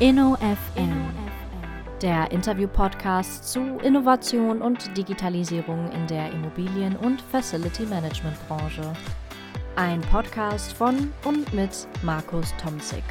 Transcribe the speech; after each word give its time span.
InnoFM, 0.00 1.10
der 2.00 2.30
Interview-Podcast 2.30 3.52
zu 3.52 3.60
Innovation 3.84 4.62
und 4.62 4.96
Digitalisierung 4.96 5.92
in 5.92 6.06
der 6.06 6.32
Immobilien- 6.32 6.96
und 6.96 7.20
Facility 7.20 7.84
Management-Branche. 7.84 8.94
Ein 9.76 10.00
Podcast 10.00 10.72
von 10.72 11.12
und 11.26 11.52
mit 11.52 11.86
Markus 12.02 12.54
Tomzig. 12.56 13.02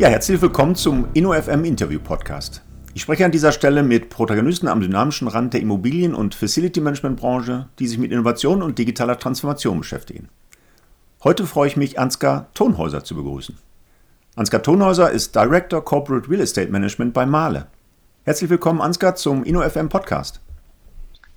Ja, 0.06 0.12
herzlich 0.12 0.40
willkommen 0.40 0.76
zum 0.76 1.08
InnoFM 1.14 1.64
Interview 1.64 1.98
Podcast. 1.98 2.62
Ich 2.94 3.02
spreche 3.02 3.24
an 3.24 3.32
dieser 3.32 3.50
Stelle 3.50 3.82
mit 3.82 4.08
Protagonisten 4.08 4.68
am 4.68 4.80
dynamischen 4.80 5.26
Rand 5.26 5.52
der 5.52 5.60
Immobilien- 5.60 6.14
und 6.14 6.36
Facility 6.36 6.80
Management 6.80 7.18
Branche, 7.18 7.66
die 7.80 7.88
sich 7.88 7.98
mit 7.98 8.12
Innovation 8.12 8.62
und 8.62 8.78
digitaler 8.78 9.18
Transformation 9.18 9.80
beschäftigen. 9.80 10.28
Heute 11.24 11.44
freue 11.44 11.66
ich 11.66 11.76
mich, 11.76 11.98
Ansgar 11.98 12.46
Tonhäuser 12.54 13.02
zu 13.02 13.16
begrüßen. 13.16 13.58
Ansgar 14.36 14.62
Tonhäuser 14.62 15.10
ist 15.10 15.34
Director 15.34 15.84
Corporate 15.84 16.30
Real 16.30 16.40
Estate 16.40 16.70
Management 16.70 17.12
bei 17.12 17.26
Mahle. 17.26 17.66
Herzlich 18.22 18.48
willkommen, 18.48 18.82
Ansgar, 18.82 19.16
zum 19.16 19.42
InnoFM 19.42 19.88
Podcast. 19.88 20.40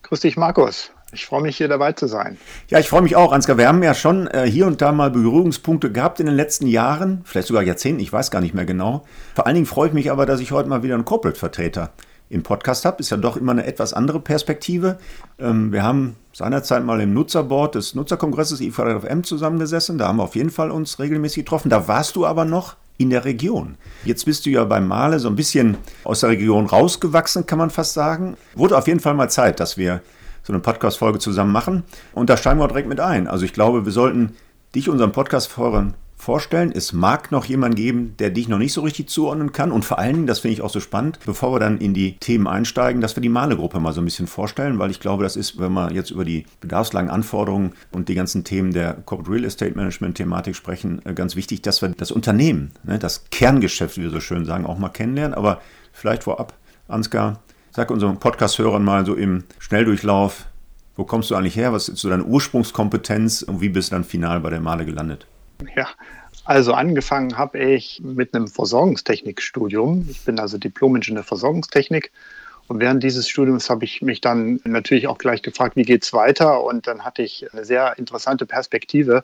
Grüß 0.03 0.19
dich, 0.19 0.37
Markus. 0.37 0.91
Ich 1.11 1.25
freue 1.25 1.41
mich, 1.41 1.57
hier 1.57 1.67
dabei 1.67 1.93
zu 1.93 2.07
sein. 2.07 2.37
Ja, 2.67 2.79
ich 2.79 2.87
freue 2.87 3.01
mich 3.01 3.15
auch, 3.15 3.31
Ansgar. 3.31 3.57
Wir 3.57 3.67
haben 3.67 3.81
ja 3.81 3.95
schon 3.95 4.27
äh, 4.27 4.45
hier 4.45 4.67
und 4.67 4.81
da 4.81 4.91
mal 4.91 5.09
Berührungspunkte 5.09 5.91
gehabt 5.91 6.19
in 6.19 6.27
den 6.27 6.35
letzten 6.35 6.67
Jahren, 6.67 7.21
vielleicht 7.25 7.47
sogar 7.47 7.63
Jahrzehnten, 7.63 7.99
ich 7.99 8.13
weiß 8.13 8.29
gar 8.29 8.41
nicht 8.41 8.53
mehr 8.53 8.65
genau. 8.65 9.05
Vor 9.33 9.47
allen 9.47 9.55
Dingen 9.55 9.65
freue 9.65 9.87
ich 9.87 9.93
mich 9.93 10.11
aber, 10.11 10.27
dass 10.27 10.39
ich 10.39 10.51
heute 10.51 10.69
mal 10.69 10.83
wieder 10.83 10.93
einen 10.93 11.05
Corporate-Vertreter 11.05 11.91
im 12.29 12.43
Podcast 12.43 12.85
habe. 12.85 12.99
Ist 12.99 13.09
ja 13.09 13.17
doch 13.17 13.37
immer 13.37 13.53
eine 13.53 13.65
etwas 13.65 13.93
andere 13.93 14.19
Perspektive. 14.19 14.99
Ähm, 15.39 15.71
wir 15.71 15.81
haben 15.81 16.15
seinerzeit 16.31 16.85
mal 16.85 17.01
im 17.01 17.13
Nutzerboard 17.13 17.73
des 17.73 17.95
Nutzerkongresses 17.95 18.61
IVFM 18.61 19.23
zusammengesessen. 19.23 19.97
Da 19.97 20.07
haben 20.07 20.17
wir 20.17 20.23
auf 20.23 20.35
jeden 20.35 20.51
Fall 20.51 20.69
uns 20.69 20.99
regelmäßig 20.99 21.45
getroffen. 21.45 21.69
Da 21.69 21.87
warst 21.87 22.15
du 22.15 22.27
aber 22.27 22.45
noch 22.45 22.75
in 22.99 23.09
der 23.09 23.25
Region. 23.25 23.77
Jetzt 24.05 24.25
bist 24.25 24.45
du 24.45 24.51
ja 24.51 24.63
beim 24.65 24.87
Male 24.87 25.19
so 25.19 25.29
ein 25.29 25.35
bisschen 25.35 25.77
aus 26.03 26.19
der 26.19 26.29
Region 26.29 26.67
rausgewachsen, 26.67 27.47
kann 27.47 27.57
man 27.57 27.71
fast 27.71 27.93
sagen. 27.93 28.37
Wurde 28.55 28.77
auf 28.77 28.87
jeden 28.87 28.99
Fall 28.99 29.15
mal 29.15 29.29
Zeit, 29.29 29.59
dass 29.59 29.77
wir 29.77 30.01
so 30.43 30.53
eine 30.53 30.61
Podcast-Folge 30.61 31.19
zusammen 31.19 31.51
machen. 31.51 31.83
Und 32.13 32.29
da 32.29 32.37
steigen 32.37 32.59
wir 32.59 32.67
direkt 32.67 32.89
mit 32.89 32.99
ein. 32.99 33.27
Also 33.27 33.45
ich 33.45 33.53
glaube, 33.53 33.85
wir 33.85 33.91
sollten 33.91 34.35
dich 34.75 34.89
unseren 34.89 35.11
Podcast-Foren 35.11 35.95
vorstellen. 36.19 36.73
Es 36.75 36.91
mag 36.91 37.31
noch 37.31 37.45
jemanden 37.45 37.75
geben, 37.75 38.15
der 38.19 38.29
dich 38.29 38.49
noch 38.49 38.57
nicht 38.57 38.73
so 38.73 38.81
richtig 38.81 39.07
zuordnen 39.07 39.53
kann. 39.53 39.71
Und 39.71 39.85
vor 39.85 39.99
allen 39.99 40.13
Dingen, 40.13 40.27
das 40.27 40.39
finde 40.39 40.53
ich 40.53 40.61
auch 40.61 40.69
so 40.69 40.81
spannend, 40.81 41.17
bevor 41.25 41.53
wir 41.53 41.59
dann 41.59 41.77
in 41.77 41.93
die 41.93 42.17
Themen 42.17 42.45
einsteigen, 42.45 43.01
dass 43.01 43.15
wir 43.15 43.21
die 43.21 43.29
Male-Gruppe 43.29 43.79
mal 43.79 43.93
so 43.93 44.01
ein 44.01 44.05
bisschen 44.05 44.27
vorstellen, 44.27 44.79
weil 44.79 44.91
ich 44.91 44.99
glaube, 44.99 45.23
das 45.23 45.37
ist, 45.37 45.59
wenn 45.59 45.71
wir 45.71 45.93
jetzt 45.93 46.11
über 46.11 46.25
die 46.25 46.45
bedarfslagen 46.59 47.09
Anforderungen 47.09 47.71
und 47.91 48.09
die 48.09 48.15
ganzen 48.15 48.43
Themen 48.43 48.73
der 48.73 48.95
Corporate 49.05 49.31
Real 49.31 49.45
Estate 49.45 49.75
Management 49.75 50.17
Thematik 50.17 50.57
sprechen, 50.57 51.01
äh, 51.05 51.13
ganz 51.13 51.37
wichtig, 51.37 51.61
dass 51.61 51.81
wir 51.81 51.89
das 51.89 52.11
Unternehmen, 52.11 52.71
ne, 52.83 52.99
das 52.99 53.29
Kerngeschäft, 53.31 53.97
wie 53.97 54.03
wir 54.03 54.11
so 54.11 54.19
schön 54.19 54.45
sagen, 54.45 54.65
auch 54.65 54.77
mal 54.77 54.89
kennenlernen. 54.89 55.33
Aber 55.33 55.61
vielleicht 55.93 56.25
vorab, 56.25 56.53
Ansgar, 56.89 57.39
Sag 57.79 57.91
unseren 57.91 58.19
Podcast-Hörern 58.19 58.83
mal 58.83 59.05
so 59.05 59.15
im 59.15 59.45
Schnelldurchlauf, 59.57 60.47
wo 60.97 61.05
kommst 61.05 61.31
du 61.31 61.35
eigentlich 61.35 61.55
her? 61.55 61.71
Was 61.71 61.87
ist 61.87 61.99
so 61.99 62.09
deine 62.09 62.25
Ursprungskompetenz 62.25 63.41
und 63.41 63.61
wie 63.61 63.69
bist 63.69 63.89
du 63.89 63.95
dann 63.95 64.03
final 64.03 64.41
bei 64.41 64.49
der 64.49 64.59
Male 64.59 64.83
gelandet? 64.83 65.25
Ja, 65.77 65.87
also 66.43 66.73
angefangen 66.73 67.37
habe 67.37 67.57
ich 67.57 68.01
mit 68.03 68.35
einem 68.35 68.49
Versorgungstechnikstudium. 68.49 70.09
Ich 70.11 70.25
bin 70.25 70.41
also 70.41 70.57
Diplom-Ingenieur 70.57 71.23
Versorgungstechnik. 71.23 72.11
Und 72.67 72.81
während 72.81 73.01
dieses 73.01 73.29
Studiums 73.29 73.69
habe 73.69 73.85
ich 73.85 74.01
mich 74.01 74.19
dann 74.19 74.59
natürlich 74.65 75.07
auch 75.07 75.17
gleich 75.17 75.41
gefragt, 75.41 75.77
wie 75.77 75.83
geht 75.83 76.03
es 76.03 76.11
weiter? 76.11 76.61
Und 76.61 76.85
dann 76.85 77.05
hatte 77.05 77.21
ich 77.21 77.47
eine 77.53 77.63
sehr 77.63 77.97
interessante 77.97 78.45
Perspektive, 78.45 79.23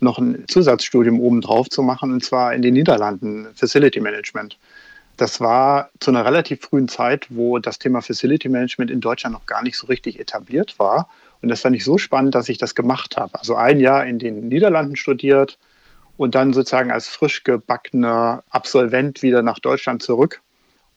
noch 0.00 0.18
ein 0.18 0.44
Zusatzstudium 0.48 1.18
obendrauf 1.18 1.70
zu 1.70 1.82
machen, 1.82 2.12
und 2.12 2.22
zwar 2.22 2.52
in 2.52 2.60
den 2.60 2.74
Niederlanden, 2.74 3.46
Facility 3.54 4.00
Management. 4.00 4.58
Das 5.16 5.40
war 5.40 5.90
zu 5.98 6.10
einer 6.10 6.24
relativ 6.24 6.60
frühen 6.60 6.88
Zeit, 6.88 7.26
wo 7.30 7.58
das 7.58 7.78
Thema 7.78 8.02
Facility 8.02 8.48
Management 8.48 8.90
in 8.90 9.00
Deutschland 9.00 9.32
noch 9.32 9.46
gar 9.46 9.62
nicht 9.62 9.78
so 9.78 9.86
richtig 9.86 10.20
etabliert 10.20 10.78
war. 10.78 11.08
Und 11.40 11.48
das 11.48 11.62
fand 11.62 11.76
ich 11.76 11.84
so 11.84 11.96
spannend, 11.96 12.34
dass 12.34 12.48
ich 12.48 12.58
das 12.58 12.74
gemacht 12.74 13.16
habe. 13.16 13.38
Also 13.38 13.54
ein 13.56 13.80
Jahr 13.80 14.04
in 14.06 14.18
den 14.18 14.48
Niederlanden 14.48 14.96
studiert 14.96 15.58
und 16.16 16.34
dann 16.34 16.52
sozusagen 16.52 16.90
als 16.90 17.08
frisch 17.08 17.44
gebackener 17.44 18.42
Absolvent 18.50 19.22
wieder 19.22 19.42
nach 19.42 19.58
Deutschland 19.58 20.02
zurück. 20.02 20.42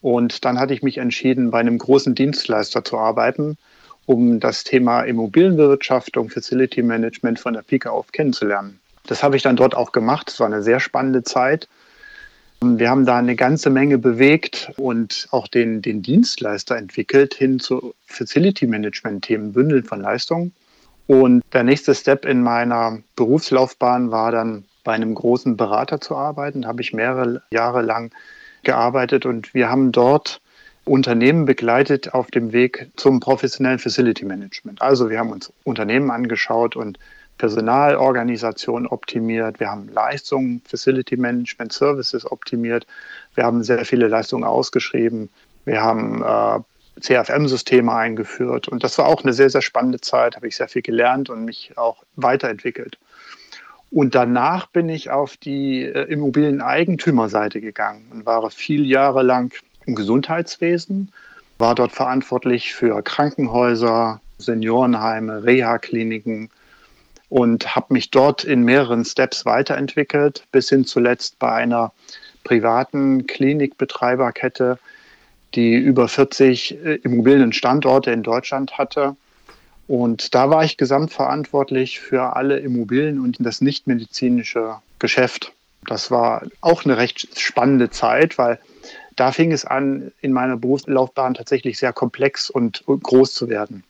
Und 0.01 0.45
dann 0.45 0.59
hatte 0.59 0.73
ich 0.73 0.81
mich 0.81 0.97
entschieden, 0.97 1.51
bei 1.51 1.59
einem 1.59 1.77
großen 1.77 2.15
Dienstleister 2.15 2.83
zu 2.83 2.97
arbeiten, 2.97 3.57
um 4.05 4.39
das 4.39 4.63
Thema 4.63 5.03
Immobilienbewirtschaftung, 5.03 6.29
Facility 6.29 6.81
Management 6.81 7.39
von 7.39 7.53
der 7.53 7.61
Pike 7.61 7.91
auf 7.91 8.11
kennenzulernen. 8.11 8.79
Das 9.07 9.23
habe 9.23 9.35
ich 9.35 9.43
dann 9.43 9.55
dort 9.55 9.75
auch 9.75 9.91
gemacht. 9.91 10.29
Es 10.29 10.39
war 10.39 10.47
eine 10.47 10.63
sehr 10.63 10.79
spannende 10.79 11.23
Zeit. 11.23 11.67
Wir 12.61 12.89
haben 12.89 13.05
da 13.05 13.17
eine 13.17 13.37
ganze 13.37 13.69
Menge 13.69 13.97
bewegt 13.97 14.71
und 14.77 15.27
auch 15.31 15.47
den, 15.47 15.81
den 15.81 16.01
Dienstleister 16.01 16.75
entwickelt 16.75 17.33
hin 17.33 17.59
zu 17.59 17.93
Facility 18.05 18.67
Management 18.67 19.23
Themen, 19.23 19.53
Bündeln 19.53 19.85
von 19.85 20.01
Leistungen. 20.01 20.53
Und 21.07 21.41
der 21.53 21.63
nächste 21.63 21.95
Step 21.95 22.25
in 22.25 22.43
meiner 22.43 22.99
Berufslaufbahn 23.15 24.11
war 24.11 24.31
dann 24.31 24.65
bei 24.83 24.93
einem 24.93 25.15
großen 25.15 25.55
Berater 25.55 26.01
zu 26.01 26.15
arbeiten. 26.15 26.63
Da 26.63 26.67
habe 26.67 26.81
ich 26.81 26.93
mehrere 26.93 27.41
Jahre 27.51 27.81
lang 27.81 28.11
gearbeitet 28.63 29.25
und 29.25 29.53
wir 29.53 29.69
haben 29.69 29.91
dort 29.93 30.41
Unternehmen 30.85 31.45
begleitet 31.45 32.13
auf 32.13 32.29
dem 32.29 32.51
Weg 32.51 32.89
zum 32.95 33.19
professionellen 33.19 33.79
Facility 33.79 34.25
Management. 34.25 34.81
Also 34.81 35.09
wir 35.09 35.19
haben 35.19 35.31
uns 35.31 35.53
Unternehmen 35.63 36.11
angeschaut 36.11 36.75
und 36.75 36.99
Personalorganisation 37.39 38.85
optimiert, 38.85 39.59
wir 39.59 39.71
haben 39.71 39.89
Leistungen, 39.89 40.61
Facility 40.65 41.17
Management 41.17 41.73
Services 41.73 42.29
optimiert, 42.29 42.85
wir 43.33 43.45
haben 43.45 43.63
sehr 43.63 43.85
viele 43.85 44.07
Leistungen 44.09 44.43
ausgeschrieben, 44.43 45.29
wir 45.65 45.81
haben 45.81 46.21
äh, 46.21 46.59
CFM-Systeme 46.99 47.93
eingeführt. 47.93 48.67
Und 48.67 48.83
das 48.83 48.97
war 48.97 49.07
auch 49.07 49.23
eine 49.23 49.31
sehr, 49.31 49.49
sehr 49.49 49.61
spannende 49.61 50.01
Zeit, 50.01 50.35
habe 50.35 50.47
ich 50.47 50.57
sehr 50.57 50.67
viel 50.67 50.81
gelernt 50.81 51.29
und 51.29 51.45
mich 51.45 51.71
auch 51.77 52.03
weiterentwickelt. 52.17 52.97
Und 53.89 54.15
danach 54.15 54.67
bin 54.67 54.89
ich 54.89 55.09
auf 55.09 55.37
die 55.37 55.83
äh, 55.83 56.03
Immobilieneigentümerseite 56.11 57.61
gegangen 57.61 58.07
und 58.11 58.25
war 58.25 58.49
viele 58.51 58.83
Jahre 58.83 59.23
lang 59.23 59.53
im 59.85 59.95
Gesundheitswesen, 59.95 61.11
war 61.57 61.73
dort 61.73 61.93
verantwortlich 61.93 62.75
für 62.75 63.01
Krankenhäuser, 63.01 64.19
Seniorenheime, 64.37 65.43
Reha-Kliniken, 65.45 66.49
und 67.29 67.75
habe 67.75 67.93
mich 67.93 68.11
dort 68.11 68.43
in 68.43 68.63
mehreren 68.63 69.05
Steps 69.05 69.45
weiterentwickelt, 69.45 70.43
bis 70.51 70.69
hin 70.69 70.85
zuletzt 70.85 71.39
bei 71.39 71.51
einer 71.51 71.91
privaten 72.43 73.27
Klinikbetreiberkette, 73.27 74.79
die 75.55 75.75
über 75.75 76.07
40 76.07 76.83
äh, 76.83 76.95
Immobilienstandorte 76.95 78.11
in 78.11 78.23
Deutschland 78.23 78.77
hatte. 78.77 79.15
Und 79.87 80.35
da 80.35 80.49
war 80.49 80.63
ich 80.63 80.77
gesamtverantwortlich 80.77 81.99
für 81.99 82.35
alle 82.35 82.59
Immobilien 82.59 83.19
und 83.19 83.37
das 83.39 83.61
nichtmedizinische 83.61 84.75
Geschäft. 84.99 85.53
Das 85.87 86.11
war 86.11 86.43
auch 86.61 86.85
eine 86.85 86.97
recht 86.97 87.39
spannende 87.39 87.89
Zeit, 87.89 88.37
weil 88.37 88.59
da 89.15 89.31
fing 89.31 89.51
es 89.51 89.65
an, 89.65 90.11
in 90.21 90.31
meiner 90.31 90.57
Berufslaufbahn 90.57 91.33
tatsächlich 91.33 91.77
sehr 91.77 91.93
komplex 91.93 92.49
und 92.49 92.83
groß 92.85 93.33
zu 93.33 93.49
werden. 93.49 93.83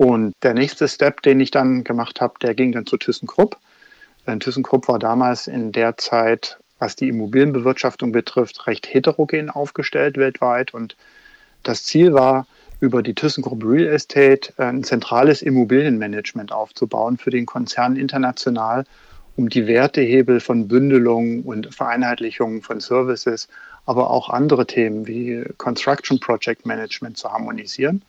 Und 0.00 0.32
der 0.42 0.54
nächste 0.54 0.88
Step, 0.88 1.20
den 1.20 1.40
ich 1.40 1.50
dann 1.50 1.84
gemacht 1.84 2.22
habe, 2.22 2.32
der 2.40 2.54
ging 2.54 2.72
dann 2.72 2.86
zu 2.86 2.96
ThyssenKrupp. 2.96 3.58
ThyssenKrupp 4.24 4.88
war 4.88 4.98
damals 4.98 5.46
in 5.46 5.72
der 5.72 5.98
Zeit, 5.98 6.58
was 6.78 6.96
die 6.96 7.08
Immobilienbewirtschaftung 7.08 8.10
betrifft, 8.10 8.66
recht 8.66 8.86
heterogen 8.86 9.50
aufgestellt 9.50 10.16
weltweit. 10.16 10.72
Und 10.72 10.96
das 11.64 11.84
Ziel 11.84 12.14
war, 12.14 12.46
über 12.80 13.02
die 13.02 13.14
ThyssenKrupp 13.14 13.62
Real 13.62 13.92
Estate 13.92 14.54
ein 14.56 14.84
zentrales 14.84 15.42
Immobilienmanagement 15.42 16.50
aufzubauen 16.50 17.18
für 17.18 17.28
den 17.28 17.44
Konzern 17.44 17.96
international, 17.96 18.86
um 19.36 19.50
die 19.50 19.66
Wertehebel 19.66 20.40
von 20.40 20.66
Bündelung 20.66 21.42
und 21.42 21.74
Vereinheitlichung 21.74 22.62
von 22.62 22.80
Services, 22.80 23.48
aber 23.84 24.08
auch 24.08 24.30
andere 24.30 24.66
Themen 24.66 25.06
wie 25.06 25.44
Construction 25.58 26.18
Project 26.20 26.64
Management 26.64 27.18
zu 27.18 27.30
harmonisieren. 27.30 28.02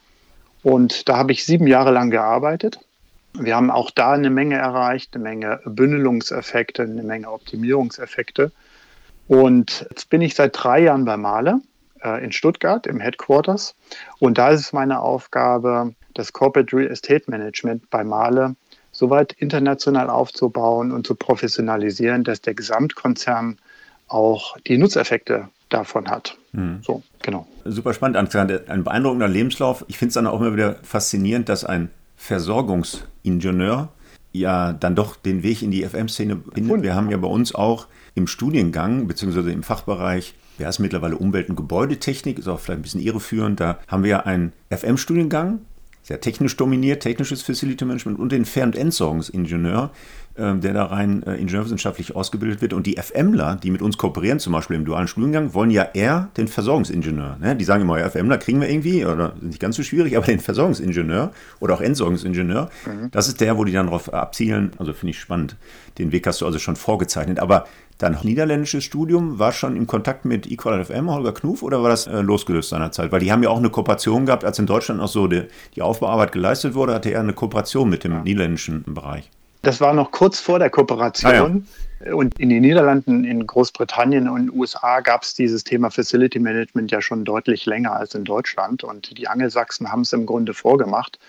Und 0.63 1.09
da 1.09 1.17
habe 1.17 1.31
ich 1.31 1.45
sieben 1.45 1.67
Jahre 1.67 1.91
lang 1.91 2.11
gearbeitet. 2.11 2.79
Wir 3.33 3.55
haben 3.55 3.71
auch 3.71 3.91
da 3.91 4.11
eine 4.11 4.29
Menge 4.29 4.57
erreicht, 4.57 5.15
eine 5.15 5.23
Menge 5.23 5.61
Bündelungseffekte, 5.65 6.83
eine 6.83 7.03
Menge 7.03 7.31
Optimierungseffekte. 7.31 8.51
Und 9.27 9.85
jetzt 9.89 10.09
bin 10.09 10.21
ich 10.21 10.35
seit 10.35 10.61
drei 10.61 10.81
Jahren 10.81 11.05
bei 11.05 11.15
Male 11.17 11.61
äh, 12.03 12.23
in 12.23 12.31
Stuttgart 12.31 12.85
im 12.87 12.99
Headquarters. 12.99 13.75
Und 14.19 14.37
da 14.37 14.49
ist 14.49 14.59
es 14.59 14.73
meine 14.73 14.99
Aufgabe, 14.99 15.93
das 16.13 16.33
Corporate 16.33 16.75
Real 16.75 16.91
Estate 16.91 17.29
Management 17.31 17.89
bei 17.89 18.03
Male 18.03 18.55
soweit 18.91 19.31
international 19.33 20.09
aufzubauen 20.09 20.91
und 20.91 21.07
zu 21.07 21.15
professionalisieren, 21.15 22.25
dass 22.25 22.41
der 22.41 22.53
Gesamtkonzern 22.53 23.57
auch 24.09 24.57
die 24.67 24.77
Nutzeffekte 24.77 25.47
davon 25.69 26.09
hat. 26.09 26.37
Mhm. 26.53 26.80
So, 26.81 27.03
genau. 27.21 27.48
Super 27.65 27.94
spannend, 27.94 28.18
Ein 28.36 28.83
beeindruckender 28.83 29.27
Lebenslauf. 29.27 29.86
Ich 29.88 29.98
finde 29.98 30.09
es 30.09 30.13
dann 30.15 30.27
auch 30.27 30.39
immer 30.39 30.53
wieder 30.53 30.75
faszinierend, 30.83 31.50
dass 31.50 31.63
ein 31.63 31.89
Versorgungsingenieur 32.18 33.89
ja 34.33 34.74
dann 34.74 34.95
doch 34.95 35.15
den 35.15 35.44
Weg 35.44 35.62
in 35.62 35.71
die 35.71 35.83
FM-Szene 35.83 36.42
findet. 36.53 36.83
Wir 36.83 36.95
haben 36.95 37.09
ja 37.09 37.18
bei 37.18 37.27
uns 37.27 37.53
auch 37.53 37.88
im 38.15 38.27
Studiengang 38.27 39.07
beziehungsweise 39.07 39.51
im 39.51 39.63
Fachbereich, 39.63 40.36
wer 40.57 40.69
ist 40.69 40.80
mittlerweile 40.80 41.18
Umwelt- 41.18 41.50
und 41.50 41.56
Gebäudetechnik, 41.56 42.39
ist 42.39 42.48
auch 42.48 42.59
vielleicht 42.59 42.80
ein 42.80 42.83
bisschen 42.83 43.01
irreführend, 43.01 43.59
da 43.59 43.80
haben 43.88 44.04
wir 44.04 44.12
ja 44.12 44.19
einen 44.21 44.54
FM-Studiengang, 44.69 45.59
sehr 46.04 46.21
technisch 46.21 46.56
dominiert, 46.57 47.04
technisches 47.04 47.42
Facility 47.42 47.86
Management 47.86 48.19
und 48.19 48.31
den 48.31 48.45
Fern- 48.45 48.69
und 48.69 48.75
Entsorgungsingenieur, 48.75 49.92
der 50.60 50.74
da 50.74 50.86
rein 50.86 51.24
äh, 51.24 51.36
ingenieurwissenschaftlich 51.36 52.16
ausgebildet 52.16 52.62
wird. 52.62 52.74
Und 52.74 52.88
die 52.88 52.98
FMler, 52.98 53.57
die 53.62 53.72
mit 53.72 53.81
uns 53.81 53.98
kooperieren, 53.98 54.39
zum 54.39 54.54
Beispiel 54.54 54.75
im 54.75 54.86
dualen 54.86 55.07
Studiengang, 55.07 55.54
wollen 55.54 55.72
ja 55.72 55.88
eher 55.94 56.30
den 56.38 56.48
Versorgungsingenieur. 56.48 57.38
Ne? 57.39 57.56
Die 57.56 57.63
sagen 57.63 57.83
immer, 57.83 58.00
ja, 58.00 58.10
FMler 58.10 58.38
kriegen 58.38 58.62
wir 58.62 58.69
irgendwie, 58.69 59.06
oder 59.06 59.33
sind 59.39 59.50
nicht 59.50 59.60
ganz 59.60 59.75
so 59.75 59.83
schwierig, 59.83 60.16
aber 60.18 60.25
den 60.25 60.39
Versorgungsingenieur 60.39 61.31
oder 61.60 61.74
auch 61.74 61.81
Entsorgungsingenieur, 61.81 62.69
mhm. 62.86 63.12
das 63.12 63.28
ist 63.28 63.42
der, 63.42 63.57
wo 63.57 63.63
die 63.63 63.74
dann 63.74 63.88
darauf 63.88 64.13
abzielen. 64.13 64.72
Also 64.78 64.94
finde 64.94 65.12
ich 65.12 65.19
spannend. 65.19 65.57
Den 65.98 66.12
Weg 66.12 66.25
hast 66.28 66.42
du 66.42 66.45
also 66.45 66.60
schon 66.60 66.75
vorgezeichnet. 66.75 67.39
Aber 67.39 67.66
Dein 68.01 68.18
niederländisches 68.24 68.83
Studium 68.83 69.38
war 69.38 69.51
schon 69.51 69.75
im 69.75 69.86
Kontakt 69.86 70.25
mit 70.25 70.50
Equal 70.50 70.83
FM, 70.83 71.12
Holger 71.12 71.33
Knuf, 71.33 71.62
oder 71.62 71.83
war 71.83 71.89
das 71.89 72.07
äh, 72.07 72.22
losgelöst 72.22 72.69
seinerzeit? 72.69 73.12
Weil 73.12 73.19
die 73.19 73.31
haben 73.31 73.44
ja 73.44 73.50
auch 73.50 73.60
eine 73.60 73.69
Kooperation 73.69 74.25
gehabt, 74.25 74.44
als 74.44 74.57
in 74.57 74.66
Deutschland 74.66 75.00
auch 75.00 75.07
so 75.07 75.28
die, 75.28 75.44
die 75.75 75.83
Aufbauarbeit 75.83 76.31
geleistet 76.31 76.74
wurde, 76.74 76.95
hatte 76.95 77.12
er 77.12 77.19
eine 77.19 77.33
Kooperation 77.33 77.92
mit 77.92 78.04
dem 78.04 78.13
ja. 78.13 78.24
niederländischen 78.24 78.86
Bereich. 78.92 79.30
Das 79.61 79.79
war 79.79 79.93
noch 79.93 80.11
kurz 80.11 80.39
vor 80.39 80.59
der 80.59 80.69
Kooperation. 80.69 81.67
Ah, 82.03 82.07
ja. 82.07 82.13
Und 82.15 82.39
in 82.39 82.49
den 82.49 82.63
Niederlanden, 82.63 83.23
in 83.23 83.45
Großbritannien 83.45 84.27
und 84.27 84.51
USA 84.51 85.01
gab 85.01 85.21
es 85.21 85.35
dieses 85.35 85.63
Thema 85.63 85.91
Facility 85.91 86.39
Management 86.39 86.89
ja 86.91 86.99
schon 86.99 87.25
deutlich 87.25 87.67
länger 87.67 87.95
als 87.95 88.15
in 88.15 88.23
Deutschland. 88.23 88.83
Und 88.83 89.17
die 89.17 89.27
Angelsachsen 89.27 89.91
haben 89.91 90.01
es 90.01 90.13
im 90.13 90.25
Grunde 90.25 90.55
vorgemacht. 90.55 91.19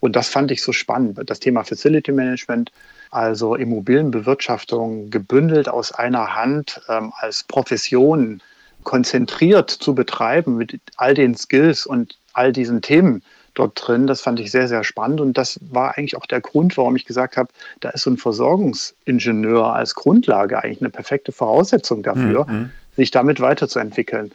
Und 0.00 0.16
das 0.16 0.28
fand 0.28 0.50
ich 0.50 0.62
so 0.62 0.72
spannend. 0.72 1.18
Das 1.26 1.38
Thema 1.38 1.64
Facility 1.64 2.12
Management 2.12 2.72
also 3.10 3.54
Immobilienbewirtschaftung 3.54 5.10
gebündelt 5.10 5.68
aus 5.68 5.92
einer 5.92 6.34
Hand 6.34 6.80
ähm, 6.88 7.12
als 7.16 7.44
Profession 7.44 8.42
konzentriert 8.84 9.70
zu 9.70 9.94
betreiben 9.94 10.56
mit 10.56 10.80
all 10.96 11.14
den 11.14 11.36
Skills 11.36 11.86
und 11.86 12.16
all 12.32 12.52
diesen 12.52 12.80
Themen 12.80 13.22
dort 13.54 13.80
drin. 13.86 14.06
Das 14.06 14.20
fand 14.20 14.40
ich 14.40 14.50
sehr, 14.50 14.68
sehr 14.68 14.84
spannend 14.84 15.20
und 15.20 15.38
das 15.38 15.60
war 15.62 15.96
eigentlich 15.96 16.16
auch 16.16 16.26
der 16.26 16.40
Grund, 16.40 16.76
warum 16.76 16.96
ich 16.96 17.04
gesagt 17.04 17.36
habe, 17.36 17.50
da 17.80 17.90
ist 17.90 18.02
so 18.02 18.10
ein 18.10 18.16
Versorgungsingenieur 18.16 19.74
als 19.74 19.94
Grundlage 19.94 20.62
eigentlich 20.62 20.80
eine 20.80 20.90
perfekte 20.90 21.32
Voraussetzung 21.32 22.02
dafür, 22.02 22.46
mhm. 22.46 22.70
sich 22.96 23.10
damit 23.10 23.40
weiterzuentwickeln. 23.40 24.32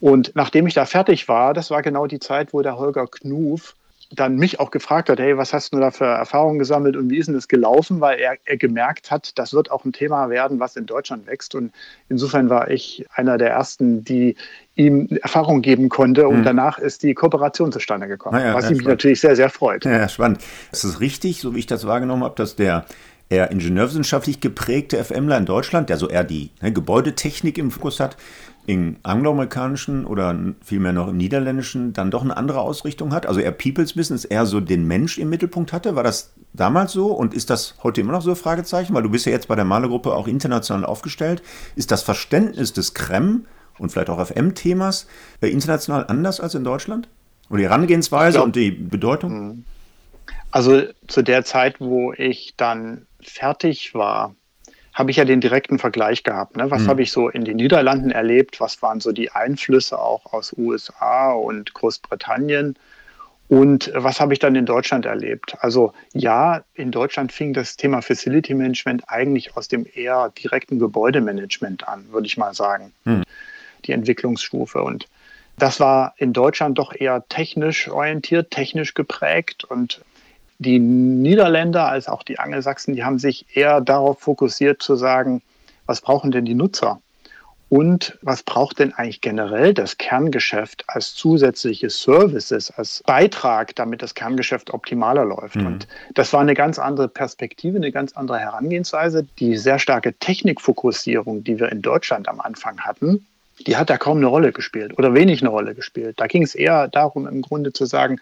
Und 0.00 0.32
nachdem 0.34 0.66
ich 0.66 0.74
da 0.74 0.86
fertig 0.86 1.28
war, 1.28 1.52
das 1.52 1.70
war 1.70 1.82
genau 1.82 2.06
die 2.06 2.20
Zeit, 2.20 2.52
wo 2.52 2.62
der 2.62 2.78
Holger 2.78 3.06
Knuf 3.06 3.74
dann 4.12 4.36
mich 4.36 4.58
auch 4.58 4.70
gefragt 4.70 5.08
hat, 5.08 5.20
hey, 5.20 5.36
was 5.36 5.52
hast 5.52 5.72
du 5.72 5.78
da 5.78 5.90
für 5.92 6.04
Erfahrungen 6.04 6.58
gesammelt 6.58 6.96
und 6.96 7.10
wie 7.10 7.18
ist 7.18 7.26
denn 7.26 7.34
das 7.34 7.46
gelaufen, 7.46 8.00
weil 8.00 8.18
er, 8.18 8.36
er 8.44 8.56
gemerkt 8.56 9.10
hat, 9.10 9.38
das 9.38 9.52
wird 9.54 9.70
auch 9.70 9.84
ein 9.84 9.92
Thema 9.92 10.30
werden, 10.30 10.58
was 10.58 10.74
in 10.74 10.86
Deutschland 10.86 11.28
wächst. 11.28 11.54
Und 11.54 11.72
insofern 12.08 12.50
war 12.50 12.70
ich 12.70 13.06
einer 13.14 13.38
der 13.38 13.50
Ersten, 13.50 14.02
die 14.02 14.34
ihm 14.74 15.06
Erfahrung 15.22 15.62
geben 15.62 15.88
konnte 15.88 16.26
und 16.26 16.40
mhm. 16.40 16.44
danach 16.44 16.78
ist 16.78 17.02
die 17.02 17.14
Kooperation 17.14 17.70
zustande 17.70 18.08
gekommen, 18.08 18.40
ja, 18.40 18.54
was 18.54 18.64
ja, 18.64 18.70
mich 18.72 18.84
natürlich 18.84 19.20
sehr, 19.20 19.36
sehr 19.36 19.50
freut. 19.50 19.84
Ja, 19.84 20.08
spannend. 20.08 20.40
Ist 20.72 20.84
es 20.84 21.00
richtig, 21.00 21.40
so 21.40 21.54
wie 21.54 21.60
ich 21.60 21.66
das 21.66 21.86
wahrgenommen 21.86 22.24
habe, 22.24 22.34
dass 22.34 22.56
der 22.56 22.86
eher 23.28 23.50
ingenieurwissenschaftlich 23.52 24.40
geprägte 24.40 25.02
FMler 25.02 25.38
in 25.38 25.46
Deutschland, 25.46 25.88
der 25.88 25.96
so 25.96 26.08
eher 26.08 26.24
die 26.24 26.50
ne, 26.60 26.72
Gebäudetechnik 26.72 27.58
im 27.58 27.70
Fokus 27.70 28.00
hat, 28.00 28.16
im 28.66 28.96
angloamerikanischen 29.02 30.04
oder 30.04 30.38
vielmehr 30.62 30.92
noch 30.92 31.08
im 31.08 31.16
niederländischen 31.16 31.92
dann 31.92 32.10
doch 32.10 32.22
eine 32.22 32.36
andere 32.36 32.60
Ausrichtung 32.60 33.12
hat? 33.12 33.26
Also 33.26 33.40
eher 33.40 33.52
People's 33.52 33.94
Business, 33.94 34.24
eher 34.24 34.46
so 34.46 34.60
den 34.60 34.86
Mensch 34.86 35.18
im 35.18 35.28
Mittelpunkt 35.28 35.72
hatte? 35.72 35.96
War 35.96 36.02
das 36.02 36.32
damals 36.52 36.92
so 36.92 37.06
und 37.08 37.34
ist 37.34 37.50
das 37.50 37.74
heute 37.82 38.00
immer 38.00 38.12
noch 38.12 38.22
so? 38.22 38.34
Fragezeichen, 38.34 38.94
weil 38.94 39.02
du 39.02 39.10
bist 39.10 39.26
ja 39.26 39.32
jetzt 39.32 39.48
bei 39.48 39.56
der 39.56 39.64
Malergruppe 39.64 40.14
auch 40.14 40.28
international 40.28 40.84
aufgestellt. 40.84 41.42
Ist 41.76 41.90
das 41.90 42.02
Verständnis 42.02 42.72
des 42.72 42.94
Krem 42.94 43.46
und 43.78 43.90
vielleicht 43.90 44.10
auch 44.10 44.24
FM-Themas 44.24 45.06
international 45.40 46.06
anders 46.06 46.40
als 46.40 46.54
in 46.54 46.64
Deutschland? 46.64 47.08
Oder 47.48 47.58
die 47.58 47.64
Herangehensweise 47.64 48.38
glaub, 48.38 48.46
und 48.46 48.56
die 48.56 48.70
Bedeutung? 48.70 49.32
Mhm. 49.32 49.64
Also 50.52 50.82
zu 51.06 51.22
der 51.22 51.44
Zeit, 51.44 51.80
wo 51.80 52.12
ich 52.12 52.54
dann 52.56 53.06
fertig 53.20 53.94
war, 53.94 54.34
habe 54.92 55.10
ich 55.10 55.16
ja 55.16 55.24
den 55.24 55.40
direkten 55.40 55.78
Vergleich 55.78 56.24
gehabt. 56.24 56.56
Ne? 56.56 56.70
Was 56.70 56.82
mhm. 56.82 56.88
habe 56.88 57.02
ich 57.02 57.12
so 57.12 57.28
in 57.28 57.44
den 57.44 57.56
Niederlanden 57.56 58.10
erlebt? 58.10 58.60
Was 58.60 58.82
waren 58.82 59.00
so 59.00 59.12
die 59.12 59.30
Einflüsse 59.30 59.98
auch 59.98 60.32
aus 60.32 60.52
USA 60.56 61.32
und 61.32 61.74
Großbritannien? 61.74 62.76
Und 63.48 63.90
was 63.94 64.20
habe 64.20 64.32
ich 64.32 64.38
dann 64.38 64.54
in 64.54 64.64
Deutschland 64.64 65.06
erlebt? 65.06 65.56
Also 65.60 65.92
ja, 66.12 66.62
in 66.74 66.92
Deutschland 66.92 67.32
fing 67.32 67.52
das 67.52 67.76
Thema 67.76 68.00
Facility 68.00 68.54
Management 68.54 69.02
eigentlich 69.08 69.56
aus 69.56 69.66
dem 69.66 69.86
eher 69.92 70.32
direkten 70.38 70.78
Gebäudemanagement 70.78 71.88
an, 71.88 72.12
würde 72.12 72.28
ich 72.28 72.36
mal 72.36 72.54
sagen. 72.54 72.92
Mhm. 73.04 73.24
Die 73.86 73.92
Entwicklungsstufe. 73.92 74.82
Und 74.82 75.06
das 75.58 75.80
war 75.80 76.14
in 76.16 76.32
Deutschland 76.32 76.78
doch 76.78 76.94
eher 76.94 77.24
technisch 77.28 77.88
orientiert, 77.88 78.52
technisch 78.52 78.94
geprägt 78.94 79.64
und 79.64 80.00
die 80.60 80.78
Niederländer 80.78 81.88
als 81.88 82.06
auch 82.06 82.22
die 82.22 82.38
Angelsachsen, 82.38 82.94
die 82.94 83.02
haben 83.02 83.18
sich 83.18 83.46
eher 83.56 83.80
darauf 83.80 84.20
fokussiert 84.20 84.82
zu 84.82 84.94
sagen, 84.94 85.42
was 85.86 86.02
brauchen 86.02 86.30
denn 86.30 86.44
die 86.44 86.54
Nutzer? 86.54 87.00
Und 87.70 88.18
was 88.20 88.42
braucht 88.42 88.80
denn 88.80 88.92
eigentlich 88.92 89.20
generell 89.20 89.72
das 89.72 89.96
Kerngeschäft 89.96 90.84
als 90.88 91.14
zusätzliche 91.14 91.88
Services, 91.88 92.70
als 92.72 93.02
Beitrag, 93.06 93.74
damit 93.76 94.02
das 94.02 94.14
Kerngeschäft 94.14 94.74
optimaler 94.74 95.24
läuft? 95.24 95.56
Mhm. 95.56 95.66
Und 95.66 95.88
das 96.14 96.32
war 96.32 96.40
eine 96.40 96.54
ganz 96.54 96.78
andere 96.78 97.08
Perspektive, 97.08 97.76
eine 97.76 97.92
ganz 97.92 98.12
andere 98.12 98.38
Herangehensweise. 98.38 99.26
Die 99.38 99.56
sehr 99.56 99.78
starke 99.78 100.12
Technikfokussierung, 100.14 101.42
die 101.44 101.58
wir 101.58 101.70
in 101.70 101.80
Deutschland 101.80 102.28
am 102.28 102.40
Anfang 102.40 102.80
hatten, 102.80 103.24
die 103.66 103.76
hat 103.76 103.88
da 103.88 103.96
kaum 103.96 104.18
eine 104.18 104.26
Rolle 104.26 104.52
gespielt 104.52 104.98
oder 104.98 105.14
wenig 105.14 105.40
eine 105.40 105.50
Rolle 105.50 105.74
gespielt. 105.74 106.18
Da 106.18 106.26
ging 106.26 106.42
es 106.42 106.54
eher 106.54 106.88
darum, 106.88 107.26
im 107.26 107.40
Grunde 107.40 107.72
zu 107.72 107.86
sagen, 107.86 108.20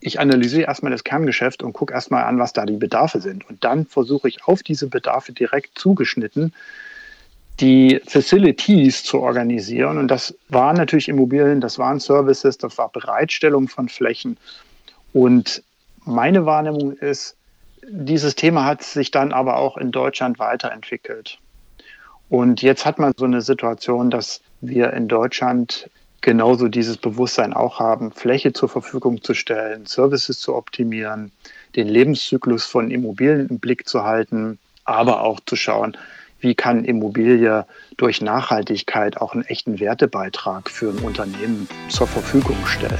ich 0.00 0.20
analysiere 0.20 0.68
erstmal 0.68 0.92
das 0.92 1.04
Kerngeschäft 1.04 1.62
und 1.62 1.72
gucke 1.72 1.92
erstmal 1.92 2.24
an, 2.24 2.38
was 2.38 2.52
da 2.52 2.64
die 2.66 2.76
Bedarfe 2.76 3.20
sind. 3.20 3.48
Und 3.48 3.64
dann 3.64 3.86
versuche 3.86 4.28
ich 4.28 4.44
auf 4.44 4.62
diese 4.62 4.88
Bedarfe 4.88 5.32
direkt 5.32 5.78
zugeschnitten 5.78 6.52
die 7.60 8.00
Facilities 8.06 9.02
zu 9.02 9.20
organisieren. 9.20 9.98
Und 9.98 10.08
das 10.08 10.34
waren 10.48 10.76
natürlich 10.76 11.08
Immobilien, 11.08 11.60
das 11.60 11.78
waren 11.78 12.00
Services, 12.00 12.58
das 12.58 12.78
war 12.78 12.88
Bereitstellung 12.90 13.68
von 13.68 13.88
Flächen. 13.88 14.36
Und 15.12 15.62
meine 16.04 16.46
Wahrnehmung 16.46 16.92
ist, 16.92 17.36
dieses 17.90 18.34
Thema 18.34 18.64
hat 18.64 18.82
sich 18.82 19.10
dann 19.10 19.32
aber 19.32 19.56
auch 19.56 19.76
in 19.76 19.90
Deutschland 19.90 20.38
weiterentwickelt. 20.38 21.38
Und 22.28 22.62
jetzt 22.62 22.84
hat 22.84 22.98
man 22.98 23.12
so 23.16 23.24
eine 23.24 23.40
Situation, 23.40 24.10
dass 24.10 24.40
wir 24.60 24.92
in 24.92 25.08
Deutschland 25.08 25.88
genauso 26.20 26.68
dieses 26.68 26.96
Bewusstsein 26.96 27.52
auch 27.52 27.78
haben, 27.78 28.12
Fläche 28.12 28.52
zur 28.52 28.68
Verfügung 28.68 29.22
zu 29.22 29.34
stellen, 29.34 29.86
Services 29.86 30.40
zu 30.40 30.54
optimieren, 30.54 31.32
den 31.76 31.88
Lebenszyklus 31.88 32.64
von 32.64 32.90
Immobilien 32.90 33.48
im 33.48 33.58
Blick 33.58 33.88
zu 33.88 34.02
halten, 34.02 34.58
aber 34.84 35.22
auch 35.22 35.40
zu 35.40 35.56
schauen, 35.56 35.96
wie 36.40 36.54
kann 36.54 36.84
Immobilie 36.84 37.66
durch 37.96 38.20
Nachhaltigkeit 38.20 39.20
auch 39.20 39.34
einen 39.34 39.44
echten 39.44 39.80
Wertebeitrag 39.80 40.70
für 40.70 40.90
ein 40.90 40.98
Unternehmen 40.98 41.68
zur 41.88 42.06
Verfügung 42.06 42.56
stellen. 42.66 42.98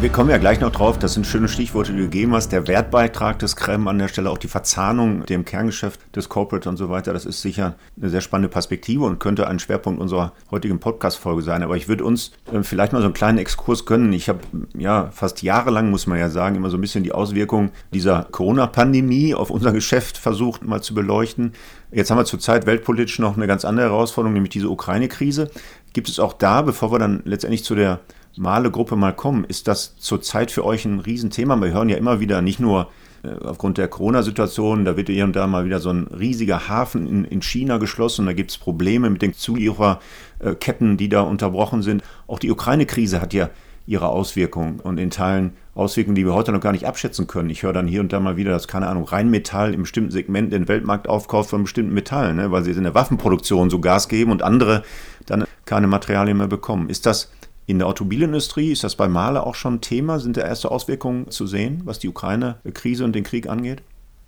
Wir 0.00 0.08
kommen 0.08 0.30
ja 0.30 0.38
gleich 0.38 0.60
noch 0.60 0.72
drauf, 0.72 0.98
das 0.98 1.12
sind 1.12 1.26
schöne 1.26 1.46
Stichworte, 1.46 1.92
die 1.92 1.98
du 1.98 2.04
gegeben 2.04 2.34
hast. 2.34 2.52
Der 2.52 2.66
Wertbeitrag 2.66 3.38
des 3.38 3.54
Creme 3.54 3.86
an 3.86 3.98
der 3.98 4.08
Stelle, 4.08 4.30
auch 4.30 4.38
die 4.38 4.48
Verzahnung 4.48 5.18
mit 5.18 5.28
dem 5.28 5.44
Kerngeschäft 5.44 6.00
des 6.16 6.30
Corporate 6.30 6.70
und 6.70 6.78
so 6.78 6.88
weiter, 6.88 7.12
das 7.12 7.26
ist 7.26 7.42
sicher 7.42 7.74
eine 8.00 8.08
sehr 8.08 8.22
spannende 8.22 8.48
Perspektive 8.48 9.04
und 9.04 9.18
könnte 9.18 9.46
ein 9.46 9.58
Schwerpunkt 9.58 10.00
unserer 10.00 10.32
heutigen 10.50 10.80
Podcast-Folge 10.80 11.42
sein. 11.42 11.62
Aber 11.62 11.76
ich 11.76 11.86
würde 11.86 12.04
uns 12.04 12.32
äh, 12.50 12.62
vielleicht 12.62 12.94
mal 12.94 13.00
so 13.00 13.04
einen 13.04 13.14
kleinen 13.14 13.36
Exkurs 13.36 13.84
gönnen. 13.84 14.14
Ich 14.14 14.30
habe 14.30 14.40
ja 14.72 15.10
fast 15.12 15.42
jahrelang, 15.42 15.90
muss 15.90 16.06
man 16.06 16.18
ja 16.18 16.30
sagen, 16.30 16.56
immer 16.56 16.70
so 16.70 16.78
ein 16.78 16.80
bisschen 16.80 17.04
die 17.04 17.12
Auswirkungen 17.12 17.70
dieser 17.92 18.26
Corona-Pandemie 18.30 19.34
auf 19.34 19.50
unser 19.50 19.72
Geschäft 19.72 20.16
versucht 20.16 20.64
mal 20.64 20.80
zu 20.80 20.94
beleuchten. 20.94 21.52
Jetzt 21.92 22.10
haben 22.10 22.16
wir 22.16 22.24
zurzeit 22.24 22.64
weltpolitisch 22.64 23.18
noch 23.18 23.36
eine 23.36 23.46
ganz 23.46 23.66
andere 23.66 23.90
Herausforderung, 23.90 24.32
nämlich 24.32 24.52
diese 24.52 24.70
Ukraine-Krise. 24.70 25.50
Gibt 25.92 26.08
es 26.08 26.18
auch 26.18 26.32
da, 26.32 26.62
bevor 26.62 26.90
wir 26.90 26.98
dann 26.98 27.20
letztendlich 27.26 27.64
zu 27.64 27.74
der 27.74 28.00
Male-Gruppe 28.36 28.96
mal 28.96 29.12
kommen, 29.12 29.44
ist 29.44 29.68
das 29.68 29.96
zurzeit 29.96 30.50
für 30.50 30.64
euch 30.64 30.84
ein 30.84 31.00
Riesenthema? 31.00 31.60
Wir 31.60 31.72
hören 31.72 31.88
ja 31.88 31.96
immer 31.96 32.20
wieder, 32.20 32.42
nicht 32.42 32.60
nur 32.60 32.88
äh, 33.22 33.28
aufgrund 33.44 33.78
der 33.78 33.88
Corona-Situation, 33.88 34.84
da 34.84 34.96
wird 34.96 35.08
hier 35.08 35.24
und 35.24 35.36
da 35.36 35.46
mal 35.46 35.64
wieder 35.64 35.80
so 35.80 35.90
ein 35.90 36.06
riesiger 36.06 36.68
Hafen 36.68 37.06
in, 37.06 37.24
in 37.24 37.42
China 37.42 37.78
geschlossen, 37.78 38.26
da 38.26 38.32
gibt 38.32 38.50
es 38.50 38.58
Probleme 38.58 39.10
mit 39.10 39.22
den 39.22 39.34
Zuliefererketten, 39.34 40.96
die 40.96 41.08
da 41.08 41.22
unterbrochen 41.22 41.82
sind. 41.82 42.02
Auch 42.26 42.38
die 42.38 42.50
Ukraine-Krise 42.50 43.20
hat 43.20 43.34
ja 43.34 43.50
ihre 43.86 44.08
Auswirkungen 44.08 44.78
und 44.78 44.98
in 44.98 45.10
Teilen 45.10 45.52
Auswirkungen, 45.74 46.14
die 46.14 46.24
wir 46.24 46.34
heute 46.34 46.52
noch 46.52 46.60
gar 46.60 46.72
nicht 46.72 46.86
abschätzen 46.86 47.26
können. 47.26 47.50
Ich 47.50 47.62
höre 47.62 47.72
dann 47.72 47.88
hier 47.88 48.00
und 48.00 48.12
da 48.12 48.20
mal 48.20 48.36
wieder, 48.36 48.52
dass, 48.52 48.68
keine 48.68 48.86
Ahnung, 48.86 49.04
Rheinmetall 49.04 49.74
im 49.74 49.82
bestimmten 49.82 50.10
Segment 50.10 50.52
den 50.52 50.68
Weltmarkt 50.68 51.08
aufkauft 51.08 51.50
von 51.50 51.62
bestimmten 51.62 51.94
Metallen, 51.94 52.36
ne, 52.36 52.52
weil 52.52 52.62
sie 52.62 52.70
in 52.70 52.84
der 52.84 52.94
Waffenproduktion 52.94 53.70
so 53.70 53.80
Gas 53.80 54.08
geben 54.08 54.30
und 54.30 54.42
andere 54.42 54.84
dann 55.26 55.44
keine 55.64 55.86
Materialien 55.86 56.36
mehr 56.36 56.48
bekommen. 56.48 56.88
Ist 56.88 57.06
das 57.06 57.30
in 57.66 57.78
der 57.78 57.86
Automobilindustrie 57.86 58.72
ist 58.72 58.82
das 58.84 58.96
bei 58.96 59.08
Mahle 59.08 59.46
auch 59.46 59.54
schon 59.54 59.80
Thema. 59.80 60.18
Sind 60.18 60.36
da 60.36 60.42
erste 60.42 60.70
Auswirkungen 60.70 61.30
zu 61.30 61.46
sehen, 61.46 61.82
was 61.84 61.98
die 61.98 62.08
Ukraine-Krise 62.08 63.04
und 63.04 63.14
den 63.14 63.24
Krieg 63.24 63.48
angeht? 63.48 63.82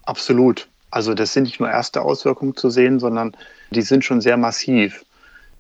Absolut. 0.05 0.69
Also 0.91 1.15
das 1.15 1.33
sind 1.33 1.45
nicht 1.45 1.59
nur 1.59 1.71
erste 1.71 2.03
Auswirkungen 2.03 2.55
zu 2.55 2.71
sehen, 2.71 3.01
sondern 3.01 3.37
die 3.71 3.83
sind 3.83 4.05
schon 4.05 4.21
sehr 4.21 4.37
massiv. 4.37 5.05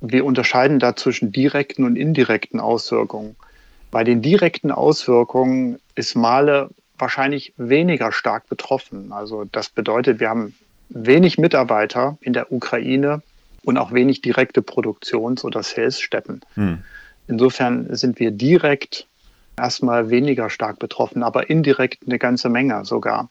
Wir 0.00 0.24
unterscheiden 0.24 0.78
da 0.78 0.94
zwischen 0.94 1.32
direkten 1.32 1.84
und 1.84 1.96
indirekten 1.96 2.60
Auswirkungen. 2.60 3.36
Bei 3.90 4.04
den 4.04 4.20
direkten 4.20 4.70
Auswirkungen 4.70 5.78
ist 5.94 6.16
Male 6.16 6.70
wahrscheinlich 6.98 7.52
weniger 7.56 8.12
stark 8.12 8.48
betroffen. 8.48 9.12
Also 9.12 9.44
das 9.50 9.70
bedeutet, 9.70 10.20
wir 10.20 10.28
haben 10.28 10.54
wenig 10.88 11.38
Mitarbeiter 11.38 12.18
in 12.20 12.32
der 12.32 12.52
Ukraine 12.52 13.22
und 13.64 13.78
auch 13.78 13.92
wenig 13.92 14.20
direkte 14.22 14.62
Produktions- 14.62 15.44
oder 15.44 15.62
Salesstätten. 15.62 16.42
Hm. 16.54 16.82
Insofern 17.32 17.86
sind 17.96 18.20
wir 18.20 18.30
direkt 18.30 19.06
erstmal 19.56 20.10
weniger 20.10 20.50
stark 20.50 20.78
betroffen, 20.78 21.22
aber 21.22 21.48
indirekt 21.48 22.00
eine 22.06 22.18
ganze 22.18 22.50
Menge 22.50 22.84
sogar. 22.84 23.30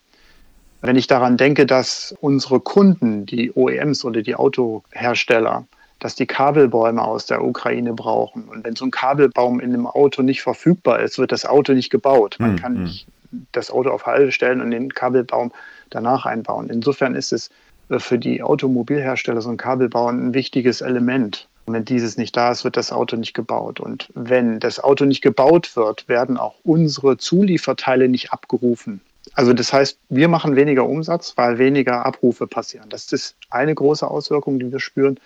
Wenn 0.81 0.95
ich 0.95 1.05
daran 1.05 1.37
denke, 1.37 1.67
dass 1.67 2.15
unsere 2.19 2.59
Kunden, 2.59 3.27
die 3.27 3.51
OEMs 3.53 4.03
oder 4.03 4.23
die 4.23 4.33
Autohersteller, 4.33 5.65
dass 5.99 6.15
die 6.15 6.25
Kabelbäume 6.25 7.03
aus 7.03 7.27
der 7.27 7.43
Ukraine 7.43 7.93
brauchen. 7.93 8.45
Und 8.45 8.65
wenn 8.65 8.75
so 8.75 8.85
ein 8.85 8.91
Kabelbaum 8.91 9.59
in 9.59 9.71
einem 9.71 9.85
Auto 9.85 10.23
nicht 10.23 10.41
verfügbar 10.41 11.01
ist, 11.01 11.19
wird 11.19 11.31
das 11.31 11.45
Auto 11.45 11.73
nicht 11.73 11.91
gebaut. 11.91 12.37
Man 12.39 12.53
hm, 12.53 12.57
kann 12.57 12.75
hm. 12.77 12.83
nicht 12.85 13.05
das 13.51 13.69
Auto 13.69 13.91
auf 13.91 14.07
Halde 14.07 14.31
stellen 14.31 14.61
und 14.61 14.71
den 14.71 14.91
Kabelbaum 14.91 15.51
danach 15.91 16.25
einbauen. 16.25 16.71
Insofern 16.71 17.13
ist 17.13 17.31
es 17.31 17.51
für 17.99 18.17
die 18.17 18.41
Automobilhersteller 18.41 19.41
so 19.41 19.51
ein 19.51 19.57
Kabelbau 19.57 20.07
ein 20.07 20.33
wichtiges 20.33 20.81
Element. 20.81 21.47
Und 21.65 21.73
wenn 21.73 21.85
dieses 21.85 22.17
nicht 22.17 22.35
da 22.35 22.51
ist, 22.51 22.63
wird 22.63 22.77
das 22.77 22.91
Auto 22.91 23.15
nicht 23.15 23.33
gebaut. 23.33 23.79
Und 23.79 24.09
wenn 24.13 24.59
das 24.59 24.79
Auto 24.79 25.05
nicht 25.05 25.21
gebaut 25.21 25.75
wird, 25.75 26.07
werden 26.07 26.37
auch 26.37 26.55
unsere 26.63 27.17
Zulieferteile 27.17 28.07
nicht 28.07 28.33
abgerufen. 28.33 29.01
Also 29.33 29.53
das 29.53 29.71
heißt, 29.71 29.97
wir 30.09 30.27
machen 30.27 30.55
weniger 30.55 30.87
Umsatz, 30.87 31.33
weil 31.37 31.57
weniger 31.57 32.05
Abrufe 32.05 32.47
passieren. 32.47 32.89
Das 32.89 33.11
ist 33.11 33.35
eine 33.49 33.75
große 33.75 34.07
Auswirkung, 34.07 34.59
die 34.59 34.71
wir 34.71 34.79
spüren. 34.79 35.19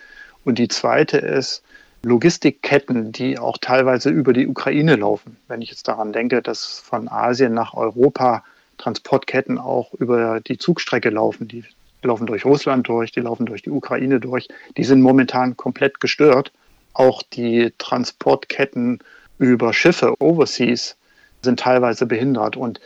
Und 0.44 0.58
die 0.58 0.68
zweite 0.68 1.18
ist 1.18 1.62
Logistikketten, 2.02 3.10
die 3.10 3.38
auch 3.38 3.58
teilweise 3.58 4.10
über 4.10 4.32
die 4.32 4.46
Ukraine 4.46 4.96
laufen. 4.96 5.36
Wenn 5.48 5.62
ich 5.62 5.70
jetzt 5.70 5.88
daran 5.88 6.12
denke, 6.12 6.42
dass 6.42 6.78
von 6.78 7.08
Asien 7.08 7.52
nach 7.52 7.74
Europa 7.74 8.44
Transportketten 8.78 9.58
auch 9.58 9.92
über 9.94 10.40
die 10.40 10.58
Zugstrecke 10.58 11.10
laufen, 11.10 11.48
die 11.48 11.64
laufen 12.06 12.26
durch 12.26 12.44
Russland 12.44 12.88
durch, 12.88 13.12
die 13.12 13.20
laufen 13.20 13.46
durch 13.46 13.62
die 13.62 13.70
Ukraine 13.70 14.20
durch. 14.20 14.48
Die 14.76 14.84
sind 14.84 15.02
momentan 15.02 15.56
komplett 15.56 16.00
gestört. 16.00 16.52
Auch 16.94 17.22
die 17.22 17.72
Transportketten 17.78 19.00
über 19.38 19.72
Schiffe, 19.72 20.14
overseas, 20.18 20.96
sind 21.42 21.60
teilweise 21.60 22.06
behindert. 22.06 22.56
Und 22.56 22.80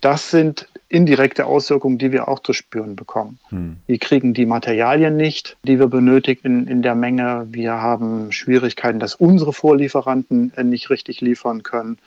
das 0.00 0.30
sind 0.30 0.68
indirekte 0.88 1.46
Auswirkungen, 1.46 1.96
die 1.96 2.12
wir 2.12 2.28
auch 2.28 2.40
zu 2.40 2.52
spüren 2.52 2.96
bekommen. 2.96 3.38
Hm. 3.48 3.76
Wir 3.86 3.98
kriegen 3.98 4.34
die 4.34 4.46
Materialien 4.46 5.16
nicht, 5.16 5.56
die 5.64 5.78
wir 5.78 5.86
benötigen 5.86 6.66
in 6.66 6.82
der 6.82 6.94
Menge. 6.94 7.46
Wir 7.50 7.80
haben 7.80 8.30
Schwierigkeiten, 8.30 9.00
dass 9.00 9.14
unsere 9.14 9.52
Vorlieferanten 9.52 10.52
nicht 10.64 10.90
richtig 10.90 11.20
liefern 11.20 11.62
können. 11.62 11.98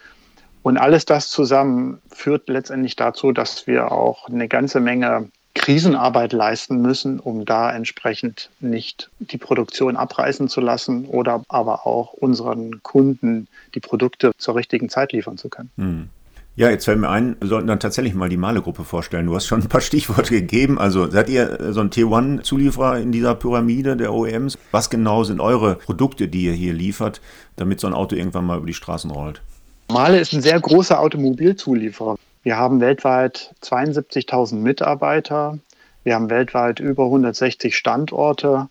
Und 0.62 0.78
alles 0.78 1.06
das 1.06 1.30
zusammen 1.30 2.00
führt 2.12 2.50
letztendlich 2.50 2.96
dazu, 2.96 3.32
dass 3.32 3.68
wir 3.68 3.92
auch 3.92 4.28
eine 4.28 4.48
ganze 4.48 4.80
Menge 4.80 5.30
Krisenarbeit 5.56 6.34
leisten 6.34 6.82
müssen, 6.82 7.20
um 7.20 7.46
da 7.46 7.72
entsprechend 7.72 8.52
nicht 8.60 9.10
die 9.20 9.38
Produktion 9.38 9.96
abreißen 9.96 10.48
zu 10.48 10.62
lassen 10.62 11.06
oder 11.06 11.44
aber 11.48 11.88
auch 11.88 12.14
unseren 12.14 12.84
Kunden 12.84 13.48
die 13.74 13.80
Produkte 13.80 14.34
zur 14.38 14.56
richtigen 14.56 14.90
Zeit 14.90 15.12
liefern 15.14 15.38
zu 15.38 15.50
können. 15.50 15.72
Hm. 15.78 16.10
Ja, 16.58 16.70
jetzt 16.70 16.86
fällt 16.86 17.00
mir 17.00 17.10
ein, 17.10 17.36
wir 17.42 17.50
sollten 17.50 17.68
dann 17.68 17.82
tatsächlich 17.82 18.14
mal 18.14 18.30
die 18.30 18.38
Male-Gruppe 18.38 18.86
vorstellen. 18.86 19.26
Du 19.26 19.36
hast 19.36 19.46
schon 19.46 19.62
ein 19.62 19.68
paar 19.68 19.82
Stichworte 19.82 20.36
gegeben. 20.36 20.80
Also 20.80 21.10
seid 21.10 21.28
ihr 21.30 21.74
so 21.74 21.82
ein 21.82 21.92
Tier-One-Zulieferer 21.92 23.00
in 23.00 23.12
dieser 23.12 23.36
Pyramide 23.36 23.98
der 23.98 24.14
OEMs? 24.14 24.58
Was 24.72 24.90
genau 24.90 25.26
sind 25.26 25.42
eure 25.42 25.76
Produkte, 25.76 26.30
die 26.30 26.46
ihr 26.46 26.54
hier 26.54 26.74
liefert, 26.74 27.20
damit 27.58 27.82
so 27.82 27.88
ein 27.88 27.94
Auto 27.94 28.16
irgendwann 28.16 28.46
mal 28.46 28.58
über 28.58 28.68
die 28.68 28.74
Straßen 28.74 29.12
rollt? 29.12 29.42
Male 29.90 30.20
ist 30.20 30.34
ein 30.34 30.42
sehr 30.42 30.60
großer 30.60 31.00
Automobilzulieferer. 31.00 32.18
Wir 32.46 32.58
haben 32.58 32.80
weltweit 32.80 33.56
72.000 33.64 34.58
Mitarbeiter. 34.58 35.58
Wir 36.04 36.14
haben 36.14 36.30
weltweit 36.30 36.80
über 36.80 37.06
160 37.06 37.76
Standorte. 37.76 38.70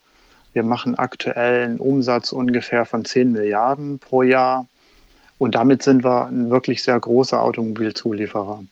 Wir 0.52 0.62
machen 0.62 0.94
aktuell 0.94 1.64
einen 1.64 1.80
Umsatz 1.80 2.30
ungefähr 2.30 2.84
von 2.84 3.04
10 3.04 3.32
Milliarden 3.32 3.98
pro 3.98 4.22
Jahr. 4.22 4.68
Und 5.38 5.56
damit 5.56 5.82
sind 5.82 6.04
wir 6.04 6.26
ein 6.26 6.50
wirklich 6.50 6.84
sehr 6.84 7.00
großer 7.00 7.42
Automobilzulieferer. 7.42 8.62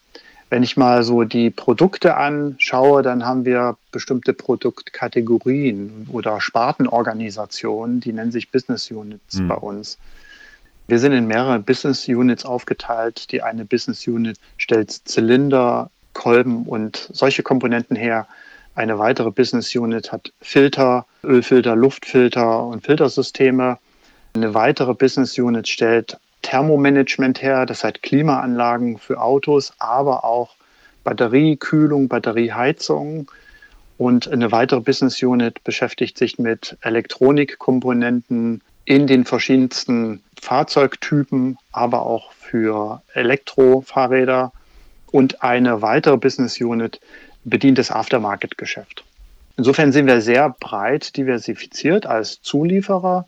Wenn 0.50 0.62
ich 0.62 0.76
mal 0.76 1.02
so 1.02 1.24
die 1.24 1.50
Produkte 1.50 2.16
anschaue, 2.16 3.02
dann 3.02 3.26
haben 3.26 3.44
wir 3.44 3.76
bestimmte 3.90 4.32
Produktkategorien 4.32 6.06
oder 6.12 6.40
Spartenorganisationen, 6.40 7.98
die 7.98 8.12
nennen 8.12 8.30
sich 8.30 8.52
Business 8.52 8.88
Units 8.88 9.40
mhm. 9.40 9.48
bei 9.48 9.56
uns. 9.56 9.98
Wir 10.92 10.98
sind 10.98 11.12
in 11.12 11.26
mehrere 11.26 11.58
Business 11.58 12.06
Units 12.06 12.44
aufgeteilt. 12.44 13.32
Die 13.32 13.40
eine 13.40 13.64
Business 13.64 14.06
Unit 14.06 14.36
stellt 14.58 14.90
Zylinder, 14.90 15.90
Kolben 16.12 16.64
und 16.64 17.08
solche 17.10 17.42
Komponenten 17.42 17.96
her. 17.96 18.26
Eine 18.74 18.98
weitere 18.98 19.30
Business 19.30 19.74
Unit 19.74 20.12
hat 20.12 20.34
Filter, 20.42 21.06
Ölfilter, 21.24 21.76
Luftfilter 21.76 22.66
und 22.66 22.84
Filtersysteme. 22.84 23.78
Eine 24.34 24.52
weitere 24.52 24.92
Business 24.92 25.38
Unit 25.38 25.66
stellt 25.66 26.18
Thermomanagement 26.42 27.40
her, 27.40 27.64
das 27.64 27.84
heißt 27.84 28.02
Klimaanlagen 28.02 28.98
für 28.98 29.18
Autos, 29.18 29.72
aber 29.78 30.24
auch 30.24 30.56
Batteriekühlung, 31.04 32.08
Batterieheizung. 32.08 33.30
Und 33.96 34.28
eine 34.28 34.52
weitere 34.52 34.80
Business 34.80 35.22
Unit 35.22 35.64
beschäftigt 35.64 36.18
sich 36.18 36.38
mit 36.38 36.76
Elektronikkomponenten 36.82 38.60
in 38.84 39.06
den 39.06 39.24
verschiedensten 39.24 40.22
Fahrzeugtypen, 40.40 41.58
aber 41.70 42.04
auch 42.04 42.32
für 42.32 43.02
Elektrofahrräder. 43.14 44.52
Und 45.10 45.42
eine 45.42 45.82
weitere 45.82 46.16
Business 46.16 46.60
Unit 46.60 47.00
bedient 47.44 47.78
das 47.78 47.90
Aftermarket-Geschäft. 47.90 49.04
Insofern 49.56 49.92
sind 49.92 50.06
wir 50.06 50.20
sehr 50.20 50.48
breit 50.48 51.16
diversifiziert 51.16 52.06
als 52.06 52.40
Zulieferer. 52.42 53.26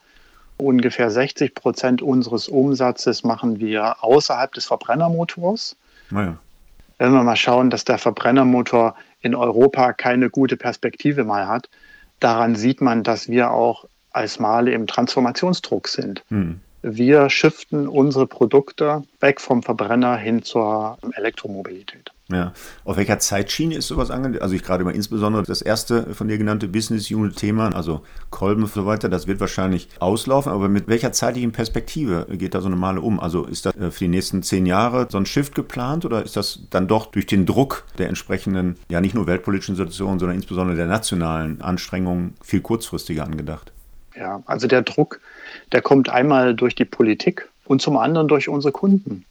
Ungefähr 0.57 1.11
60 1.11 1.55
Prozent 1.55 2.01
unseres 2.01 2.49
Umsatzes 2.49 3.25
machen 3.25 3.61
wir 3.61 4.03
außerhalb 4.03 4.53
des 4.55 4.65
Verbrennermotors. 4.67 5.77
Naja. 6.11 6.39
Wenn 6.99 7.13
wir 7.13 7.23
mal 7.23 7.37
schauen, 7.37 7.71
dass 7.71 7.85
der 7.85 7.99
Verbrennermotor 7.99 8.95
in 9.21 9.35
Europa 9.35 9.93
keine 9.93 10.31
gute 10.31 10.57
Perspektive 10.57 11.25
mal 11.25 11.49
hat, 11.49 11.69
daran 12.21 12.55
sieht 12.55 12.81
man, 12.81 13.03
dass 13.03 13.29
wir 13.29 13.51
auch 13.51 13.87
als 14.15 14.39
Male 14.39 14.73
im 14.73 14.87
Transformationsdruck 14.87 15.89
sind. 15.89 16.25
Hm. 16.29 16.61
Wir 16.87 17.31
shiften 17.31 17.89
unsere 17.89 18.27
Produkte 18.27 19.05
weg 19.21 19.41
vom 19.41 19.63
Verbrenner 19.63 20.17
hin 20.19 20.43
zur 20.43 20.99
Elektromobilität. 21.15 22.11
Ja. 22.31 22.53
Auf 22.85 22.97
welcher 22.97 23.19
Zeitschiene 23.19 23.75
ist 23.75 23.89
sowas 23.89 24.11
angelegt? 24.11 24.43
Also 24.43 24.55
ich 24.55 24.63
gerade 24.63 24.85
mal 24.85 24.95
insbesondere 24.95 25.43
das 25.43 25.61
erste 25.61 26.15
von 26.15 26.29
dir 26.29 26.39
genannte 26.39 26.69
Business 26.69 27.11
Unit 27.11 27.37
Thema, 27.37 27.75
also 27.75 28.03
Kolben 28.31 28.63
und 28.63 28.73
so 28.73 28.87
weiter, 28.87 29.09
das 29.09 29.27
wird 29.27 29.41
wahrscheinlich 29.41 29.89
auslaufen, 29.99 30.53
aber 30.53 30.69
mit 30.69 30.89
welcher 30.89 31.13
zeitlichen 31.13 31.53
Perspektive 31.53 32.27
geht 32.31 32.55
da 32.55 32.61
so 32.61 32.67
eine 32.67 32.77
Male 32.77 33.03
um? 33.03 33.21
Also 33.21 33.45
ist 33.45 33.67
das 33.67 33.75
äh, 33.77 33.91
für 33.91 34.05
die 34.05 34.09
nächsten 34.09 34.43
zehn 34.43 34.65
Jahre 34.65 35.07
so 35.11 35.19
ein 35.19 35.27
Shift 35.27 35.55
geplant 35.55 36.05
oder 36.07 36.23
ist 36.23 36.37
das 36.37 36.61
dann 36.71 36.89
doch 36.89 37.07
durch 37.07 37.27
den 37.27 37.45
Druck 37.45 37.85
der 37.99 38.09
entsprechenden, 38.09 38.77
ja 38.89 39.01
nicht 39.03 39.15
nur 39.15 39.27
weltpolitischen 39.27 39.77
Situationen, 39.77 40.19
sondern 40.19 40.37
insbesondere 40.37 40.77
der 40.77 40.87
nationalen 40.87 41.61
Anstrengungen 41.61 42.35
viel 42.43 42.61
kurzfristiger 42.61 43.25
angedacht? 43.25 43.74
Ja, 44.17 44.43
also 44.47 44.67
der 44.67 44.83
Druck, 44.83 45.21
der 45.73 45.83
kommt 45.83 46.09
einmal 46.09 46.55
durch 46.55 46.75
die 46.75 46.85
Politik 46.85 47.49
und 47.65 47.83
zum 47.83 47.97
anderen 47.97 48.29
durch 48.29 48.49
unsere 48.49 48.73
Kunden. 48.73 49.25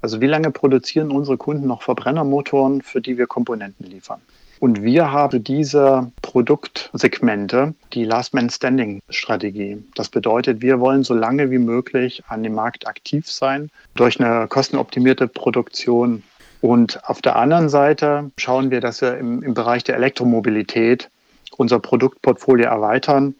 Also 0.00 0.20
wie 0.20 0.26
lange 0.26 0.50
produzieren 0.50 1.10
unsere 1.10 1.36
Kunden 1.36 1.66
noch 1.66 1.82
Verbrennermotoren, 1.82 2.82
für 2.82 3.00
die 3.00 3.18
wir 3.18 3.26
Komponenten 3.26 3.86
liefern? 3.86 4.20
Und 4.60 4.82
wir 4.82 5.12
haben 5.12 5.42
diese 5.44 6.10
Produktsegmente, 6.22 7.74
die 7.92 8.04
Last 8.04 8.34
Man 8.34 8.50
Standing 8.50 9.00
Strategie. 9.08 9.82
Das 9.94 10.08
bedeutet, 10.08 10.60
wir 10.62 10.80
wollen 10.80 11.04
so 11.04 11.14
lange 11.14 11.50
wie 11.50 11.58
möglich 11.58 12.22
an 12.28 12.42
dem 12.42 12.54
Markt 12.54 12.86
aktiv 12.86 13.30
sein 13.30 13.70
durch 13.94 14.20
eine 14.20 14.48
kostenoptimierte 14.48 15.28
Produktion. 15.28 16.24
Und 16.60 17.04
auf 17.08 17.22
der 17.22 17.36
anderen 17.36 17.68
Seite 17.68 18.30
schauen 18.36 18.72
wir, 18.72 18.80
dass 18.80 19.00
wir 19.00 19.16
im, 19.16 19.44
im 19.44 19.54
Bereich 19.54 19.84
der 19.84 19.94
Elektromobilität 19.94 21.08
unser 21.56 21.78
Produktportfolio 21.78 22.66
erweitern, 22.66 23.34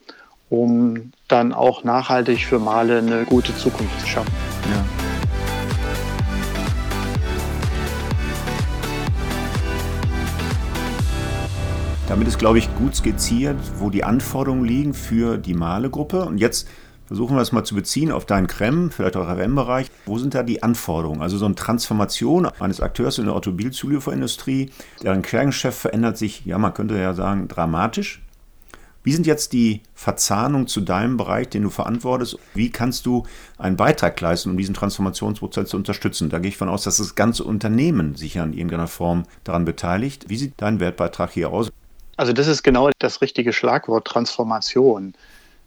um 0.49 1.11
dann 1.27 1.53
auch 1.53 1.83
nachhaltig 1.83 2.45
für 2.45 2.59
Male 2.59 2.97
eine 2.97 3.25
gute 3.25 3.55
Zukunft 3.55 3.99
zu 4.01 4.07
schaffen. 4.07 4.31
Ja. 4.71 4.83
Damit 12.09 12.27
ist, 12.27 12.39
glaube 12.39 12.57
ich, 12.57 12.73
gut 12.75 12.95
skizziert, 12.95 13.55
wo 13.77 13.91
die 13.91 14.03
Anforderungen 14.03 14.65
liegen 14.65 14.95
für 14.95 15.37
die 15.37 15.53
Male-Gruppe. 15.53 16.25
Und 16.25 16.39
jetzt 16.39 16.67
versuchen 17.05 17.35
wir 17.35 17.41
es 17.41 17.51
mal 17.51 17.63
zu 17.63 17.75
beziehen 17.75 18.11
auf 18.11 18.25
deinen 18.25 18.47
Krem, 18.47 18.89
vielleicht 18.89 19.15
auch 19.15 19.29
RM-Bereich. 19.29 19.91
Wo 20.07 20.17
sind 20.17 20.33
da 20.33 20.41
die 20.41 20.63
Anforderungen? 20.63 21.21
Also 21.21 21.37
so 21.37 21.45
eine 21.45 21.53
Transformation 21.53 22.47
eines 22.59 22.81
Akteurs 22.81 23.19
in 23.19 23.25
der 23.25 23.35
Automobilzulieferindustrie, 23.35 24.71
deren 25.03 25.21
Kerngeschäft 25.21 25.77
verändert 25.77 26.17
sich, 26.17 26.45
ja, 26.45 26.57
man 26.57 26.73
könnte 26.73 26.97
ja 26.97 27.13
sagen, 27.13 27.47
dramatisch. 27.47 28.21
Wie 29.03 29.13
sind 29.13 29.25
jetzt 29.25 29.53
die 29.53 29.81
Verzahnungen 29.95 30.67
zu 30.67 30.81
deinem 30.81 31.15
Bereich, 31.15 31.49
den 31.49 31.63
du 31.63 31.69
verantwortest? 31.69 32.37
Wie 32.53 32.69
kannst 32.69 33.05
du 33.05 33.25
einen 33.57 33.77
Beitrag 33.77 34.19
leisten, 34.19 34.49
um 34.49 34.57
diesen 34.57 34.75
Transformationsprozess 34.75 35.69
zu 35.69 35.77
unterstützen? 35.77 36.29
Da 36.29 36.39
gehe 36.39 36.49
ich 36.49 36.57
von 36.57 36.67
aus, 36.67 36.83
dass 36.83 36.97
das 36.97 37.15
ganze 37.15 37.45
Unternehmen 37.45 38.15
sich 38.15 38.33
ja 38.35 38.43
in 38.43 38.53
irgendeiner 38.53 38.87
Form 38.87 39.23
daran 39.45 39.63
beteiligt. 39.63 40.25
Wie 40.27 40.35
sieht 40.35 40.53
dein 40.57 40.81
Wertbeitrag 40.81 41.31
hier 41.31 41.49
aus? 41.51 41.71
Also 42.17 42.33
das 42.33 42.47
ist 42.47 42.63
genau 42.63 42.89
das 42.99 43.21
richtige 43.21 43.53
Schlagwort 43.53 44.05
Transformation. 44.05 45.13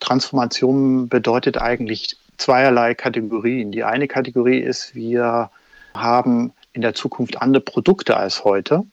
Transformation 0.01 1.09
bedeutet 1.09 1.57
eigentlich 1.57 2.19
zweierlei 2.37 2.95
Kategorien. 2.95 3.73
Die 3.73 3.85
eine 3.85 4.09
Kategorie 4.09 4.59
ist, 4.59 4.95
wir 4.95 5.51
haben 5.95 6.53
in 6.75 6.83
der 6.83 6.95
Zukunft 6.95 7.41
andere 7.41 7.63
Produkte 7.63 8.17
als 8.17 8.45
heute. 8.45 8.85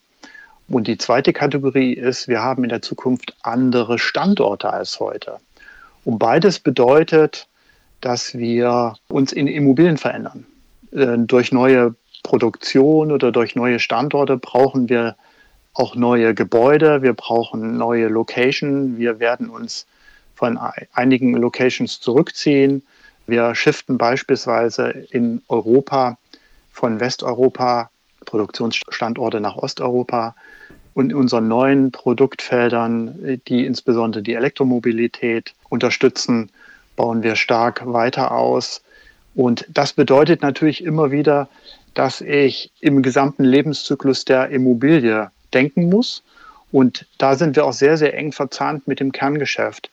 Und 0.70 0.88
die 0.88 0.98
zweite 0.98 1.34
Kategorie 1.34 1.94
ist, 1.94 2.28
wir 2.28 2.44
haben 2.44 2.64
in 2.64 2.70
der 2.70 2.82
Zukunft 2.82 3.36
andere 3.42 3.98
Standorte 3.98 4.72
als 4.72 5.00
heute. 5.00 5.38
Und 6.06 6.20
beides 6.20 6.60
bedeutet, 6.60 7.48
dass 8.02 8.38
wir 8.38 8.94
uns 9.10 9.34
in 9.34 9.48
Immobilien 9.48 9.98
verändern. 9.98 10.46
Äh, 10.92 11.18
durch 11.18 11.52
neue 11.52 11.96
Produktion 12.24 13.12
oder 13.12 13.32
durch 13.32 13.56
neue 13.56 13.80
Standorte 13.80 14.38
brauchen 14.38 14.90
wir 14.90 15.16
auch 15.74 15.96
neue 15.96 16.34
Gebäude, 16.34 17.02
wir 17.02 17.14
brauchen 17.14 17.78
neue 17.78 18.08
Locations. 18.08 18.98
Wir 18.98 19.20
werden 19.20 19.50
uns 19.50 19.86
von 20.36 20.60
einigen 20.94 21.36
Locations 21.36 22.00
zurückziehen. 22.00 22.84
Wir 23.27 23.55
shiften 23.55 23.98
beispielsweise 23.98 24.90
in 25.12 25.42
Europa 25.48 26.18
von 26.72 27.00
Westeuropa 27.00 27.90
Produktionsstandorte 28.29 29.39
nach 29.42 29.57
Osteuropa. 29.57 30.35
Und 30.94 31.11
in 31.11 31.15
unseren 31.15 31.48
neuen 31.48 31.92
Produktfeldern, 31.92 33.39
die 33.48 33.65
insbesondere 33.65 34.22
die 34.22 34.33
Elektromobilität 34.33 35.53
unterstützen, 35.70 36.50
bauen 36.96 37.24
wir 37.24 37.35
stark 37.35 37.81
weiter 37.85 38.31
aus. 38.31 38.81
Und 39.35 39.65
das 39.70 39.94
bedeutet 39.94 40.42
natürlich 40.42 40.83
immer 40.83 41.11
wieder, 41.11 41.48
dass 41.94 42.22
ich 42.22 42.72
im 42.81 43.01
gesamten 43.01 43.44
Lebenszyklus 43.44 44.25
der 44.25 44.50
Immobilie 44.50 45.31
denken 45.53 45.89
muss. 45.89 46.24
Und 46.72 47.05
da 47.18 47.35
sind 47.35 47.55
wir 47.55 47.65
auch 47.65 47.74
sehr, 47.74 47.98
sehr 47.98 48.13
eng 48.13 48.31
verzahnt 48.31 48.87
mit 48.87 49.00
dem 49.00 49.11
Kerngeschäft. 49.11 49.89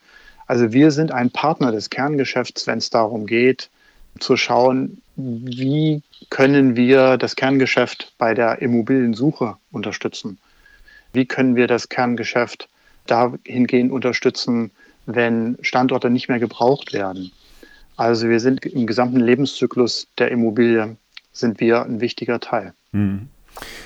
Also 0.46 0.72
wir 0.72 0.90
sind 0.90 1.10
ein 1.10 1.30
Partner 1.30 1.72
des 1.72 1.90
Kerngeschäfts, 1.90 2.66
wenn 2.66 2.78
es 2.78 2.90
darum 2.90 3.26
geht, 3.26 3.70
zu 4.18 4.36
schauen, 4.36 5.00
wie 5.16 6.02
können 6.30 6.76
wir 6.76 7.16
das 7.16 7.36
Kerngeschäft 7.36 8.12
bei 8.18 8.34
der 8.34 8.60
Immobiliensuche 8.60 9.56
unterstützen? 9.72 10.38
Wie 11.12 11.24
können 11.24 11.56
wir 11.56 11.66
das 11.66 11.88
Kerngeschäft 11.88 12.68
dahingehend 13.06 13.92
unterstützen, 13.92 14.70
wenn 15.06 15.56
Standorte 15.62 16.10
nicht 16.10 16.28
mehr 16.28 16.38
gebraucht 16.38 16.92
werden? 16.92 17.32
Also 17.96 18.28
wir 18.28 18.40
sind 18.40 18.66
im 18.66 18.86
gesamten 18.86 19.20
Lebenszyklus 19.20 20.06
der 20.18 20.30
Immobilie 20.30 20.96
sind 21.32 21.60
wir 21.60 21.82
ein 21.82 22.00
wichtiger 22.00 22.40
Teil. 22.40 22.74
Mhm. 22.92 23.28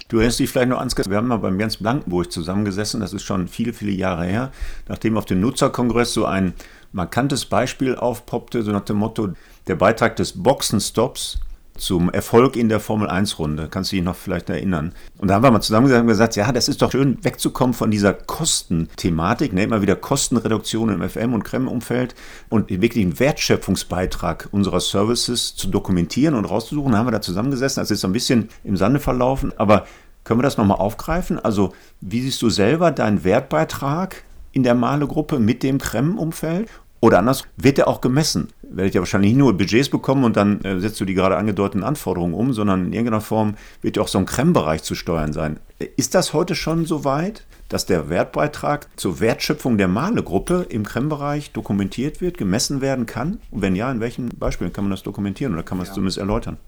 Du 0.08 0.16
erinnerst 0.16 0.40
dich 0.40 0.50
vielleicht 0.50 0.68
noch 0.68 0.78
ans, 0.78 0.96
wir 0.96 1.16
haben 1.16 1.28
mal 1.28 1.36
beim 1.36 1.60
Jens 1.60 1.76
Blankenburg 1.76 2.32
zusammengesessen, 2.32 3.00
das 3.00 3.12
ist 3.12 3.22
schon 3.22 3.46
viele, 3.46 3.72
viele 3.72 3.92
Jahre 3.92 4.24
her, 4.24 4.50
nachdem 4.88 5.16
auf 5.16 5.26
dem 5.26 5.40
Nutzerkongress 5.40 6.12
so 6.12 6.24
ein 6.24 6.54
markantes 6.92 7.44
Beispiel 7.44 7.94
aufpoppte, 7.94 8.64
so 8.64 8.72
nach 8.72 8.84
dem 8.84 8.96
Motto, 8.96 9.34
der 9.70 9.76
Beitrag 9.76 10.16
des 10.16 10.33
Boxenstops 10.33 11.38
zum 11.76 12.11
Erfolg 12.11 12.56
in 12.56 12.68
der 12.68 12.80
Formel-1-Runde. 12.80 13.68
Kannst 13.70 13.92
du 13.92 13.96
dich 13.96 14.04
noch 14.04 14.16
vielleicht 14.16 14.50
erinnern? 14.50 14.92
Und 15.16 15.28
da 15.28 15.35
haben 15.35 15.44
wir 15.44 15.52
mal 15.52 15.61
zusammen 15.61 16.09
gesagt, 16.09 16.35
ja, 16.35 16.50
das 16.50 16.68
ist 16.68 16.83
doch 16.83 16.90
schön, 16.90 17.18
wegzukommen 17.22 17.72
von 17.72 17.92
dieser 17.92 18.12
Kostenthematik, 18.12 19.52
ne? 19.52 19.62
immer 19.62 19.80
wieder 19.80 19.94
Kostenreduktion 19.94 20.88
im 20.88 21.02
FM- 21.02 21.35
und 21.35 21.44
Krem-Umfeld 21.44 22.16
und 22.48 22.68
wirklich 22.68 23.04
einen 23.04 23.20
Wertschöpfungsbeitrag 23.20 24.48
unserer 24.50 24.80
Services 24.80 25.54
zu 25.54 25.68
dokumentieren 25.68 26.35
und 26.35 26.46
rauszusuchen. 26.46 26.90
Da 26.90 26.98
haben 26.98 27.06
wir 27.06 27.12
da 27.12 27.20
zusammengesessen. 27.20 27.80
Das 27.80 27.92
ist 27.92 28.04
ein 28.04 28.12
bisschen 28.12 28.48
im 28.64 28.76
Sande 28.76 28.98
verlaufen, 28.98 29.52
aber 29.56 29.87
können 30.24 30.40
wir 30.40 30.44
das 30.44 30.59
nochmal 30.59 30.78
aufgreifen? 30.78 31.38
Also, 31.38 31.74
wie 32.00 32.22
siehst 32.22 32.42
du 32.42 32.50
selber 32.50 32.90
deinen 32.90 33.22
Wertbeitrag 33.22 34.24
in 34.50 34.64
der 34.64 34.74
Male-Gruppe 34.74 35.38
mit 35.38 35.62
dem 35.62 35.78
Krem-Umfeld? 35.78 36.68
Oder 37.00 37.18
anders, 37.18 37.44
wird 37.56 37.78
der 37.78 37.88
auch 37.88 38.02
gemessen? 38.02 38.48
Werdet 38.62 38.94
ihr 38.94 39.00
wahrscheinlich 39.00 39.32
nicht 39.32 39.38
nur 39.38 39.56
Budgets 39.56 39.88
bekommen 39.88 40.22
und 40.24 40.36
dann 40.36 40.60
äh, 40.62 40.78
setzt 40.80 41.00
du 41.00 41.06
die 41.06 41.14
gerade 41.14 41.36
angedeuteten 41.36 41.82
Anforderungen 41.82 42.34
um, 42.34 42.52
sondern 42.52 42.86
in 42.86 42.92
irgendeiner 42.92 43.22
Form 43.22 43.54
wird 43.80 43.96
ja 43.96 44.02
auch 44.02 44.08
so 44.08 44.18
ein 44.18 44.26
Krembereich 44.26 44.82
zu 44.82 44.94
steuern 44.94 45.32
sein. 45.32 45.58
Ist 45.96 46.14
das 46.14 46.34
heute 46.34 46.54
schon 46.54 46.84
so 46.84 47.04
weit, 47.04 47.46
dass 47.70 47.86
der 47.86 48.10
Wertbeitrag 48.10 48.88
zur 48.96 49.18
Wertschöpfung 49.20 49.78
der 49.78 49.88
Male-Gruppe 49.88 50.66
im 50.68 50.84
Krembereich 50.84 51.52
dokumentiert 51.52 52.20
wird, 52.20 52.36
gemessen 52.36 52.82
werden 52.82 53.06
kann? 53.06 53.40
Und 53.50 53.62
wenn 53.62 53.76
ja, 53.76 53.90
in 53.90 54.00
welchen 54.00 54.28
Beispielen 54.28 54.72
kann 54.72 54.84
man 54.84 54.90
das 54.90 55.02
dokumentieren 55.02 55.54
oder 55.54 55.62
kann 55.62 55.78
man 55.78 55.84
es 55.84 55.88
ja. 55.88 55.94
zumindest 55.94 56.18
erläutern? 56.18 56.58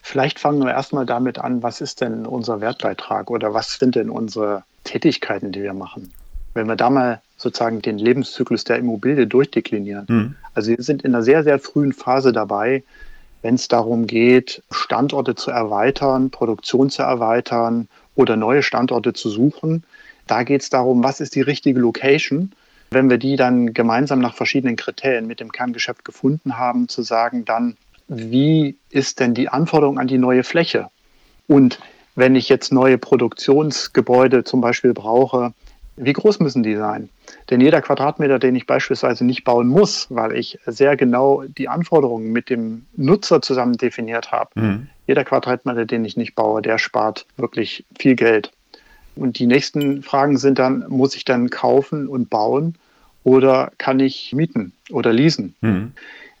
Vielleicht 0.00 0.40
fangen 0.40 0.64
wir 0.64 0.72
erstmal 0.72 1.06
damit 1.06 1.38
an, 1.38 1.62
was 1.62 1.80
ist 1.80 2.00
denn 2.00 2.26
unser 2.26 2.60
Wertbeitrag 2.60 3.30
oder 3.30 3.54
was 3.54 3.78
sind 3.78 3.94
denn 3.94 4.10
unsere 4.10 4.64
Tätigkeiten, 4.84 5.52
die 5.52 5.62
wir 5.62 5.74
machen? 5.74 6.12
Wenn 6.54 6.66
wir 6.66 6.76
da 6.76 6.90
mal 6.90 7.20
sozusagen 7.42 7.82
den 7.82 7.98
Lebenszyklus 7.98 8.64
der 8.64 8.78
Immobilie 8.78 9.26
durchdeklinieren. 9.26 10.06
Mhm. 10.08 10.36
Also 10.54 10.70
wir 10.70 10.82
sind 10.82 11.02
in 11.02 11.14
einer 11.14 11.22
sehr, 11.22 11.42
sehr 11.42 11.58
frühen 11.58 11.92
Phase 11.92 12.32
dabei, 12.32 12.82
wenn 13.42 13.56
es 13.56 13.68
darum 13.68 14.06
geht, 14.06 14.62
Standorte 14.70 15.34
zu 15.34 15.50
erweitern, 15.50 16.30
Produktion 16.30 16.90
zu 16.90 17.02
erweitern 17.02 17.88
oder 18.14 18.36
neue 18.36 18.62
Standorte 18.62 19.12
zu 19.12 19.28
suchen. 19.28 19.82
Da 20.26 20.44
geht 20.44 20.62
es 20.62 20.70
darum, 20.70 21.02
was 21.02 21.20
ist 21.20 21.34
die 21.34 21.40
richtige 21.40 21.80
Location. 21.80 22.52
Wenn 22.90 23.10
wir 23.10 23.18
die 23.18 23.36
dann 23.36 23.74
gemeinsam 23.74 24.20
nach 24.20 24.34
verschiedenen 24.34 24.76
Kriterien 24.76 25.26
mit 25.26 25.40
dem 25.40 25.50
Kerngeschäft 25.50 26.04
gefunden 26.04 26.56
haben, 26.56 26.88
zu 26.88 27.02
sagen 27.02 27.44
dann, 27.44 27.76
wie 28.06 28.76
ist 28.90 29.18
denn 29.18 29.34
die 29.34 29.48
Anforderung 29.48 29.98
an 29.98 30.06
die 30.06 30.18
neue 30.18 30.44
Fläche? 30.44 30.88
Und 31.48 31.80
wenn 32.14 32.36
ich 32.36 32.48
jetzt 32.48 32.72
neue 32.72 32.98
Produktionsgebäude 32.98 34.44
zum 34.44 34.60
Beispiel 34.60 34.92
brauche, 34.92 35.54
wie 35.96 36.12
groß 36.12 36.40
müssen 36.40 36.62
die 36.62 36.76
sein? 36.76 37.08
Denn 37.50 37.60
jeder 37.60 37.82
Quadratmeter, 37.82 38.38
den 38.38 38.54
ich 38.54 38.66
beispielsweise 38.66 39.24
nicht 39.24 39.44
bauen 39.44 39.68
muss, 39.68 40.06
weil 40.10 40.36
ich 40.36 40.58
sehr 40.66 40.96
genau 40.96 41.44
die 41.44 41.68
Anforderungen 41.68 42.32
mit 42.32 42.48
dem 42.48 42.86
Nutzer 42.96 43.42
zusammen 43.42 43.76
definiert 43.76 44.32
habe, 44.32 44.50
mhm. 44.54 44.88
jeder 45.06 45.24
Quadratmeter, 45.24 45.84
den 45.84 46.04
ich 46.04 46.16
nicht 46.16 46.34
baue, 46.34 46.62
der 46.62 46.78
spart 46.78 47.26
wirklich 47.36 47.84
viel 47.98 48.14
Geld. 48.14 48.52
Und 49.14 49.38
die 49.38 49.46
nächsten 49.46 50.02
Fragen 50.02 50.38
sind 50.38 50.58
dann, 50.58 50.86
muss 50.88 51.14
ich 51.14 51.24
dann 51.24 51.50
kaufen 51.50 52.08
und 52.08 52.30
bauen 52.30 52.76
oder 53.24 53.70
kann 53.78 54.00
ich 54.00 54.32
mieten 54.32 54.72
oder 54.90 55.12
leasen? 55.12 55.54
Mhm. 55.60 55.92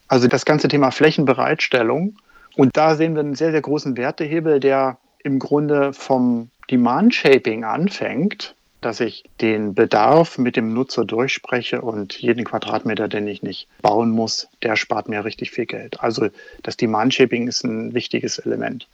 Also 0.08 0.28
das 0.28 0.44
ganze 0.44 0.68
Thema 0.68 0.90
Flächenbereitstellung. 0.90 2.16
Und 2.56 2.76
da 2.76 2.96
sehen 2.96 3.14
wir 3.14 3.20
einen 3.20 3.34
sehr, 3.34 3.50
sehr 3.50 3.62
großen 3.62 3.96
Wertehebel, 3.96 4.60
der 4.60 4.98
im 5.22 5.38
Grunde 5.38 5.92
vom 5.92 6.50
Demand 6.70 7.14
Shaping 7.14 7.64
anfängt, 7.64 8.54
dass 8.82 9.00
ich 9.00 9.24
den 9.40 9.74
Bedarf 9.74 10.36
mit 10.38 10.56
dem 10.56 10.74
Nutzer 10.74 11.04
durchspreche 11.04 11.80
und 11.80 12.20
jeden 12.20 12.44
Quadratmeter, 12.44 13.08
den 13.08 13.28
ich 13.28 13.42
nicht 13.42 13.68
bauen 13.80 14.10
muss, 14.10 14.48
der 14.62 14.76
spart 14.76 15.08
mir 15.08 15.24
richtig 15.24 15.52
viel 15.52 15.66
Geld. 15.66 16.00
Also 16.00 16.28
das 16.62 16.76
Demand 16.76 17.14
Shaping 17.14 17.48
ist 17.48 17.64
ein 17.64 17.94
wichtiges 17.94 18.38
Element. 18.38 18.88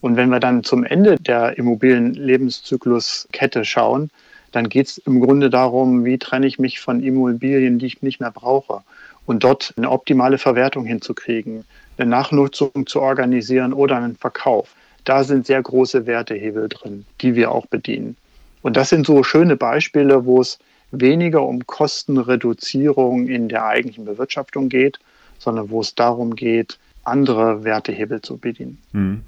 Und 0.00 0.16
wenn 0.16 0.28
wir 0.28 0.40
dann 0.40 0.64
zum 0.64 0.84
Ende 0.84 1.16
der 1.16 1.58
Immobilienlebenszykluskette 1.58 3.64
schauen, 3.64 4.10
dann 4.52 4.68
geht 4.68 4.86
es 4.86 4.98
im 4.98 5.20
Grunde 5.20 5.50
darum, 5.50 6.04
wie 6.04 6.18
trenne 6.18 6.46
ich 6.46 6.60
mich 6.60 6.78
von 6.78 7.02
Immobilien, 7.02 7.80
die 7.80 7.86
ich 7.86 8.02
nicht 8.02 8.20
mehr 8.20 8.30
brauche. 8.30 8.82
Und 9.26 9.42
dort 9.42 9.74
eine 9.76 9.90
optimale 9.90 10.38
Verwertung 10.38 10.84
hinzukriegen, 10.84 11.64
eine 11.98 12.08
Nachnutzung 12.08 12.86
zu 12.86 13.00
organisieren 13.00 13.72
oder 13.72 13.96
einen 13.96 14.14
Verkauf. 14.14 14.76
Da 15.04 15.24
sind 15.24 15.46
sehr 15.46 15.62
große 15.62 16.06
Wertehebel 16.06 16.68
drin, 16.68 17.04
die 17.20 17.34
wir 17.34 17.50
auch 17.50 17.66
bedienen. 17.66 18.16
Und 18.64 18.78
das 18.78 18.88
sind 18.88 19.06
so 19.06 19.22
schöne 19.22 19.56
Beispiele, 19.56 20.24
wo 20.24 20.40
es 20.40 20.58
weniger 20.90 21.42
um 21.42 21.66
Kostenreduzierung 21.66 23.26
in 23.26 23.50
der 23.50 23.66
eigentlichen 23.66 24.06
Bewirtschaftung 24.06 24.70
geht, 24.70 24.98
sondern 25.38 25.68
wo 25.68 25.82
es 25.82 25.94
darum 25.94 26.34
geht, 26.34 26.78
andere 27.02 27.62
Wertehebel 27.62 28.22
zu 28.22 28.38
bedienen. 28.38 28.78
Hm. 28.92 29.20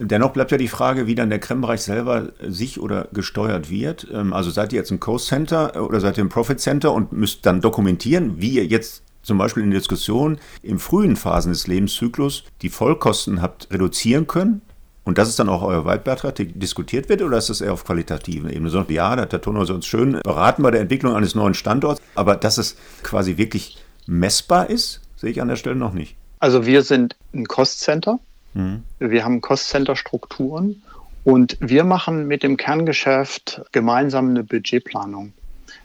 Dennoch 0.00 0.32
bleibt 0.32 0.50
ja 0.50 0.58
die 0.58 0.66
Frage, 0.66 1.06
wie 1.06 1.14
dann 1.14 1.30
der 1.30 1.38
Creme-Bereich 1.38 1.82
selber 1.82 2.32
sich 2.40 2.80
oder 2.80 3.06
gesteuert 3.12 3.70
wird. 3.70 4.08
Ähm, 4.12 4.32
also 4.32 4.50
seid 4.50 4.72
ihr 4.72 4.80
jetzt 4.80 4.90
ein 4.90 4.98
Cost 4.98 5.28
Center 5.28 5.80
oder 5.80 6.00
seid 6.00 6.18
ihr 6.18 6.24
ein 6.24 6.28
Profit 6.28 6.58
Center 6.58 6.92
und 6.92 7.12
müsst 7.12 7.46
dann 7.46 7.60
dokumentieren, 7.60 8.40
wie 8.40 8.54
ihr 8.54 8.66
jetzt 8.66 9.04
zum 9.22 9.38
Beispiel 9.38 9.62
in 9.62 9.70
der 9.70 9.78
Diskussion 9.78 10.38
in 10.64 10.80
frühen 10.80 11.14
Phasen 11.14 11.52
des 11.52 11.68
Lebenszyklus 11.68 12.42
die 12.60 12.70
Vollkosten 12.70 13.40
habt 13.40 13.68
reduzieren 13.70 14.26
können 14.26 14.62
und 15.04 15.18
das 15.18 15.28
ist 15.28 15.38
dann 15.38 15.48
auch 15.48 15.62
euer 15.62 15.84
Weitbeitrag, 15.84 16.34
der 16.34 16.46
diskutiert 16.46 17.08
wird, 17.08 17.22
oder 17.22 17.36
ist 17.36 17.50
das 17.50 17.60
eher 17.60 17.72
auf 17.72 17.84
qualitativen 17.84 18.50
Ebene? 18.50 18.70
So, 18.70 18.84
ja, 18.88 19.14
da 19.16 19.22
hat 19.22 19.32
der 19.32 19.40
Tonhaus 19.40 19.70
uns 19.70 19.86
schön 19.86 20.20
beraten 20.22 20.62
bei 20.62 20.70
der 20.70 20.80
Entwicklung 20.80 21.14
eines 21.14 21.34
neuen 21.34 21.54
Standorts, 21.54 22.00
aber 22.14 22.36
dass 22.36 22.58
es 22.58 22.76
quasi 23.02 23.36
wirklich 23.36 23.78
messbar 24.06 24.70
ist, 24.70 25.00
sehe 25.16 25.30
ich 25.30 25.42
an 25.42 25.48
der 25.48 25.56
Stelle 25.56 25.76
noch 25.76 25.92
nicht. 25.92 26.16
Also 26.40 26.66
wir 26.66 26.82
sind 26.82 27.16
ein 27.34 27.46
Cost-Center. 27.46 28.18
Mhm. 28.54 28.82
Wir 28.98 29.24
haben 29.24 29.40
Cost-Center-Strukturen 29.40 30.82
und 31.24 31.56
wir 31.60 31.84
machen 31.84 32.26
mit 32.26 32.42
dem 32.42 32.56
Kerngeschäft 32.56 33.62
gemeinsam 33.72 34.30
eine 34.30 34.44
Budgetplanung. 34.44 35.32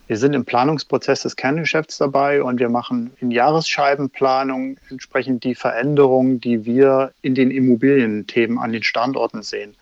Wir 0.09 0.17
sind 0.17 0.33
im 0.33 0.43
Planungsprozess 0.43 1.21
des 1.21 1.35
Kerngeschäfts 1.35 1.99
dabei 1.99 2.41
und 2.41 2.59
wir 2.59 2.69
machen 2.69 3.11
in 3.19 3.29
Jahresscheibenplanung 3.29 4.77
entsprechend 4.89 5.43
die 5.43 5.53
Veränderungen, 5.53 6.41
die 6.41 6.65
wir 6.65 7.11
in 7.21 7.35
den 7.35 7.51
Immobilienthemen 7.51 8.57
an 8.57 8.71
den 8.71 8.81
Standorten 8.81 9.43
sehen. 9.43 9.75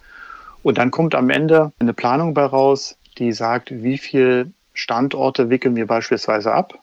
Und 0.64 0.80
dann 0.80 0.92
kommt 0.92 1.16
am 1.16 1.30
Ende 1.30 1.72
eine 1.80 1.94
Planung 1.94 2.34
bei 2.34 2.44
raus, 2.44 2.98
die 3.18 3.32
sagt, 3.32 3.72
wie 3.72 3.98
viele 3.98 4.52
Standorte 4.74 5.50
wickeln 5.50 5.78
wir 5.78 5.88
beispielsweise 5.88 6.52
ab 6.52 6.78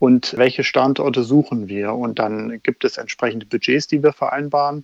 und 0.00 0.36
welche 0.36 0.64
Standorte 0.64 1.22
suchen 1.22 1.68
wir. 1.68 1.92
Und 1.94 2.18
dann 2.18 2.60
gibt 2.64 2.84
es 2.84 2.96
entsprechende 2.96 3.46
Budgets, 3.46 3.86
die 3.86 4.02
wir 4.02 4.12
vereinbaren. 4.12 4.82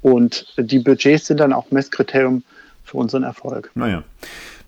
Und 0.00 0.54
die 0.56 0.78
Budgets 0.78 1.26
sind 1.26 1.40
dann 1.40 1.52
auch 1.52 1.70
Messkriterium 1.72 2.42
für 2.84 2.96
unseren 2.96 3.24
Erfolg. 3.24 3.70
Naja. 3.74 4.02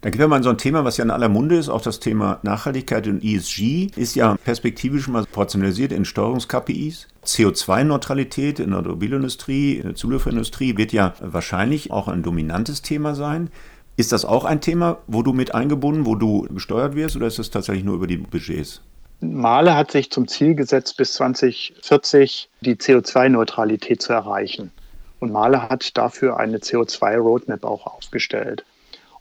Dann 0.03 0.13
gehen 0.13 0.21
wir 0.21 0.29
mal 0.29 0.39
in 0.39 0.43
so 0.43 0.49
ein 0.49 0.57
Thema, 0.57 0.85
was 0.85 0.97
ja 0.97 1.05
in 1.05 1.11
aller 1.11 1.29
Munde 1.29 1.57
ist, 1.57 1.69
auch 1.69 1.83
das 1.83 2.01
Thema 2.01 2.39
Nachhaltigkeit 2.43 3.07
und 3.07 3.23
ESG 3.23 3.91
ist 3.97 4.15
ja 4.15 4.35
perspektivisch 4.43 5.09
mal 5.09 5.27
portionalisiert 5.27 5.93
in 5.93 6.07
Steuerungs-KPIs. 6.07 7.07
CO2-Neutralität 7.27 8.61
in 8.61 8.71
der 8.71 8.79
Automobilindustrie, 8.79 9.75
in 9.75 9.83
der 9.83 9.95
Zulieferindustrie 9.95 10.79
wird 10.79 10.95
ja 10.95 11.13
wahrscheinlich 11.21 11.91
auch 11.91 12.09
ein 12.09 12.23
dominantes 12.23 12.81
Thema 12.81 13.15
sein. 13.15 13.51
Ist 13.99 14.13
das 14.13 14.25
auch 14.25 14.47
ein 14.47 14.63
Thema, 14.63 14.97
wo 15.07 15.23
du 15.23 15.35
mit 15.35 15.55
eingebunden, 15.55 16.07
wo 16.07 16.15
du 16.15 16.47
gesteuert 16.49 16.95
wirst 16.97 17.17
oder 17.17 17.27
ist 17.27 17.39
das 17.39 17.51
tatsächlich 17.51 17.85
nur 17.85 17.97
über 17.97 18.07
die 18.07 18.17
Budgets? 18.17 18.81
Male 19.21 19.77
hat 19.77 19.91
sich 19.91 20.11
zum 20.11 20.27
Ziel 20.27 20.55
gesetzt, 20.55 20.97
bis 20.97 21.13
2040 21.13 22.49
die 22.63 22.77
CO2-Neutralität 22.77 24.01
zu 24.01 24.15
erreichen. 24.15 24.73
Und 25.19 25.31
Male 25.31 25.69
hat 25.69 25.99
dafür 25.99 26.39
eine 26.39 26.57
CO2-Roadmap 26.57 27.65
auch 27.65 27.87
aufgestellt. 27.87 28.65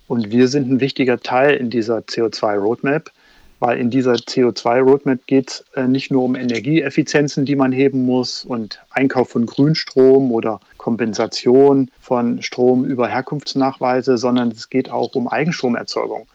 Und 0.10 0.32
wir 0.32 0.48
sind 0.48 0.72
ein 0.72 0.80
wichtiger 0.80 1.20
Teil 1.20 1.56
in 1.56 1.70
dieser 1.70 2.00
CO2-Roadmap, 2.00 3.12
weil 3.60 3.78
in 3.78 3.92
dieser 3.92 4.14
CO2-Roadmap 4.14 5.20
geht 5.28 5.50
es 5.52 5.66
äh, 5.76 5.88
nicht 5.88 6.10
nur 6.10 6.24
um 6.24 6.36
Energieeffizienzen, 6.36 7.46
die 7.46 7.56
man 7.56 7.72
heben 7.72 8.06
muss 8.06 8.44
und 8.44 8.82
Einkauf 8.90 9.30
von 9.30 9.46
Grünstrom 9.46 10.32
oder 10.32 10.62
Kompensation 10.78 11.92
von 12.02 12.42
Strom 12.42 12.86
über 12.86 13.08
Herkunftsnachweise, 13.08 14.18
sondern 14.18 14.50
es 14.50 14.72
geht 14.72 14.90
auch 14.90 15.14
um 15.14 15.28
Eigenstromerzeugung. 15.28 16.28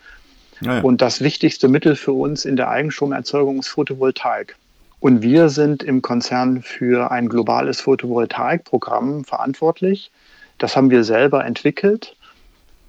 Ja, 0.60 0.80
Und 0.80 1.02
das 1.02 1.20
wichtigste 1.20 1.66
Mittel 1.66 1.96
für 1.96 2.12
uns 2.12 2.44
in 2.44 2.54
der 2.54 2.68
Eigenstromerzeugung 2.68 3.58
ist 3.58 3.68
Photovoltaik. 3.68 4.54
Und 5.00 5.20
wir 5.22 5.48
sind 5.48 5.82
im 5.82 6.00
Konzern 6.00 6.62
für 6.62 7.10
ein 7.10 7.28
globales 7.28 7.80
Photovoltaikprogramm 7.80 9.24
verantwortlich. 9.24 10.12
Das 10.58 10.76
haben 10.76 10.90
wir 10.90 11.02
selber 11.02 11.44
entwickelt 11.44 12.14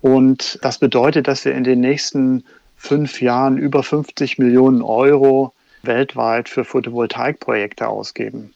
und 0.06 0.60
das 0.62 0.78
bedeutet, 0.78 1.28
dass 1.28 1.46
wir 1.46 1.56
in 1.56 1.64
den 1.64 1.80
nächsten 1.80 2.44
fünf 2.76 3.24
Jahren 3.24 3.58
über 3.58 3.82
50 3.82 4.38
Millionen 4.38 4.84
Euro 4.84 5.52
weltweit 5.82 6.48
für 6.48 6.64
Photovoltaikprojekte 6.64 7.88
ausgeben. 7.88 8.54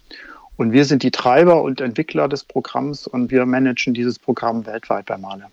Und 0.57 0.73
wir 0.73 0.85
sind 0.85 1.01
die 1.01 1.09
Treiber 1.09 1.63
und 1.63 1.81
Entwickler 1.81 2.27
des 2.27 2.43
Programms 2.43 3.07
und 3.07 3.31
wir 3.31 3.47
managen 3.47 3.95
dieses 3.95 4.19
Programm 4.19 4.67
weltweit 4.67 5.07
bei 5.07 5.17
Male. 5.17 5.45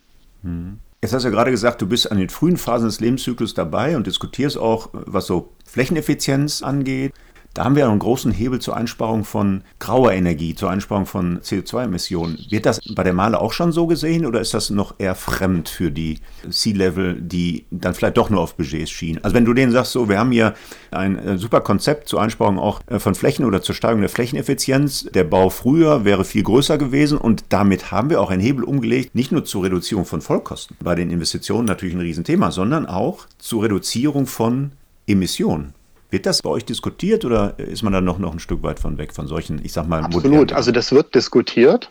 Mhm. 0.42 0.80
Jetzt 1.00 1.14
hast 1.14 1.22
du 1.22 1.28
ja 1.28 1.34
gerade 1.34 1.50
gesagt, 1.50 1.80
du 1.80 1.86
bist 1.86 2.12
an 2.12 2.18
den 2.18 2.28
frühen 2.28 2.58
Phasen 2.58 2.88
des 2.88 3.00
Lebenszyklus 3.00 3.54
dabei 3.54 3.96
und 3.96 4.06
diskutierst 4.06 4.58
auch, 4.58 4.90
was 4.92 5.24
so 5.24 5.54
Flächeneffizienz 5.64 6.62
angeht. 6.62 7.14
Da 7.56 7.64
haben 7.64 7.74
wir 7.74 7.88
einen 7.88 7.98
großen 7.98 8.32
Hebel 8.32 8.60
zur 8.60 8.76
Einsparung 8.76 9.24
von 9.24 9.62
grauer 9.78 10.12
Energie, 10.12 10.54
zur 10.54 10.68
Einsparung 10.68 11.06
von 11.06 11.40
CO2-Emissionen. 11.40 12.38
Wird 12.50 12.66
das 12.66 12.80
bei 12.94 13.02
der 13.02 13.14
Male 13.14 13.40
auch 13.40 13.54
schon 13.54 13.72
so 13.72 13.86
gesehen 13.86 14.26
oder 14.26 14.42
ist 14.42 14.52
das 14.52 14.68
noch 14.68 14.96
eher 14.98 15.14
fremd 15.14 15.70
für 15.70 15.90
die 15.90 16.18
C-Level, 16.50 17.14
die 17.18 17.64
dann 17.70 17.94
vielleicht 17.94 18.18
doch 18.18 18.28
nur 18.28 18.42
auf 18.42 18.56
Budgets 18.56 18.90
schienen? 18.90 19.24
Also 19.24 19.34
wenn 19.34 19.46
du 19.46 19.54
denen 19.54 19.72
sagst, 19.72 19.92
so, 19.92 20.06
wir 20.06 20.18
haben 20.18 20.32
hier 20.32 20.52
ein 20.90 21.18
äh, 21.18 21.38
super 21.38 21.62
Konzept 21.62 22.10
zur 22.10 22.20
Einsparung 22.20 22.58
auch 22.58 22.82
äh, 22.88 22.98
von 22.98 23.14
Flächen 23.14 23.46
oder 23.46 23.62
zur 23.62 23.74
Steigerung 23.74 24.02
der 24.02 24.10
Flächeneffizienz. 24.10 25.08
Der 25.14 25.24
Bau 25.24 25.48
früher 25.48 26.04
wäre 26.04 26.26
viel 26.26 26.42
größer 26.42 26.76
gewesen 26.76 27.16
und 27.16 27.46
damit 27.48 27.90
haben 27.90 28.10
wir 28.10 28.20
auch 28.20 28.30
einen 28.30 28.42
Hebel 28.42 28.64
umgelegt, 28.64 29.14
nicht 29.14 29.32
nur 29.32 29.46
zur 29.46 29.64
Reduzierung 29.64 30.04
von 30.04 30.20
Vollkosten, 30.20 30.76
bei 30.80 30.94
den 30.94 31.08
Investitionen 31.08 31.64
natürlich 31.64 31.94
ein 31.94 32.02
Riesenthema, 32.02 32.50
sondern 32.50 32.84
auch 32.84 33.24
zur 33.38 33.62
Reduzierung 33.62 34.26
von 34.26 34.72
Emissionen. 35.06 35.72
Wird 36.10 36.26
das 36.26 36.42
bei 36.42 36.50
euch 36.50 36.64
diskutiert 36.64 37.24
oder 37.24 37.58
ist 37.58 37.82
man 37.82 37.92
da 37.92 38.00
noch, 38.00 38.18
noch 38.18 38.32
ein 38.32 38.38
Stück 38.38 38.62
weit 38.62 38.78
von 38.78 38.98
weg 38.98 39.12
von 39.12 39.26
solchen, 39.26 39.64
ich 39.64 39.72
sag 39.72 39.88
mal, 39.88 40.02
Absolut, 40.02 40.52
also 40.52 40.70
das 40.70 40.92
wird 40.92 41.14
diskutiert. 41.14 41.90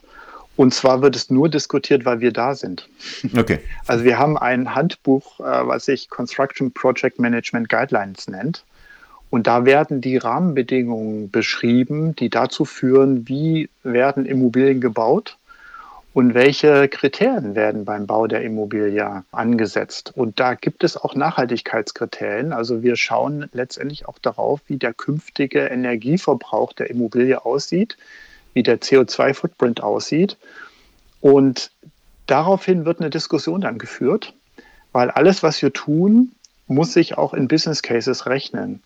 Und 0.58 0.74
zwar 0.74 1.02
wird 1.02 1.18
es 1.18 1.30
nur 1.30 1.50
diskutiert, 1.50 2.06
weil 2.06 2.22
wir 2.22 2.32
da 2.32 2.56
sind. 2.56 2.88
Okay. 3.38 3.60
Also 3.88 4.06
wir 4.06 4.18
haben 4.18 4.38
ein 4.38 4.74
Handbuch, 4.74 5.42
äh, 5.42 5.44
was 5.44 5.86
sich 5.86 6.10
Construction 6.10 6.72
Project 6.72 7.20
Management 7.20 7.68
Guidelines 7.68 8.30
nennt. 8.30 8.64
Und 9.30 9.48
da 9.48 9.66
werden 9.66 10.00
die 10.00 10.16
Rahmenbedingungen 10.16 11.30
beschrieben, 11.30 12.16
die 12.16 12.30
dazu 12.30 12.64
führen, 12.64 13.28
wie 13.28 13.70
werden 13.84 14.26
Immobilien 14.26 14.80
gebaut 14.80 15.38
und 16.16 16.34
welche 16.34 16.88
Kriterien 16.88 17.56
werden 17.56 17.84
beim 17.84 18.08
Bau 18.08 18.26
der 18.26 18.42
Immobilie 18.42 19.26
angesetzt. 19.34 20.14
Und 20.16 20.40
da 20.40 20.54
gibt 20.54 20.86
es 20.86 20.96
auch 20.96 21.14
Nachhaltigkeitskriterien. 21.14 22.54
Also 22.54 22.82
wir 22.82 22.96
schauen 22.96 23.50
letztendlich 23.52 24.08
auch 24.08 24.18
darauf, 24.20 24.62
wie 24.68 24.78
der 24.78 24.94
künftige 24.94 25.66
Energieverbrauch 25.66 26.72
der 26.72 26.90
Immobilie 26.90 27.44
aussieht, 27.44 27.98
wie 28.54 28.64
der 28.64 28.80
CO2-Footprint 28.80 29.84
aussieht. 29.84 30.38
Und 31.20 31.70
daraufhin 32.28 32.86
wird 32.86 33.02
eine 33.02 33.10
Diskussion 33.10 33.60
dann 33.60 33.78
geführt, 33.78 34.34
weil 34.94 35.12
alles, 35.12 35.44
was 35.44 35.62
wir 35.62 35.74
tun, 35.74 36.32
muss 36.68 36.94
sich 36.94 37.18
auch 37.18 37.34
in 37.34 37.50
Business 37.50 37.82
Cases 37.82 38.26
rechnen. 38.26 38.82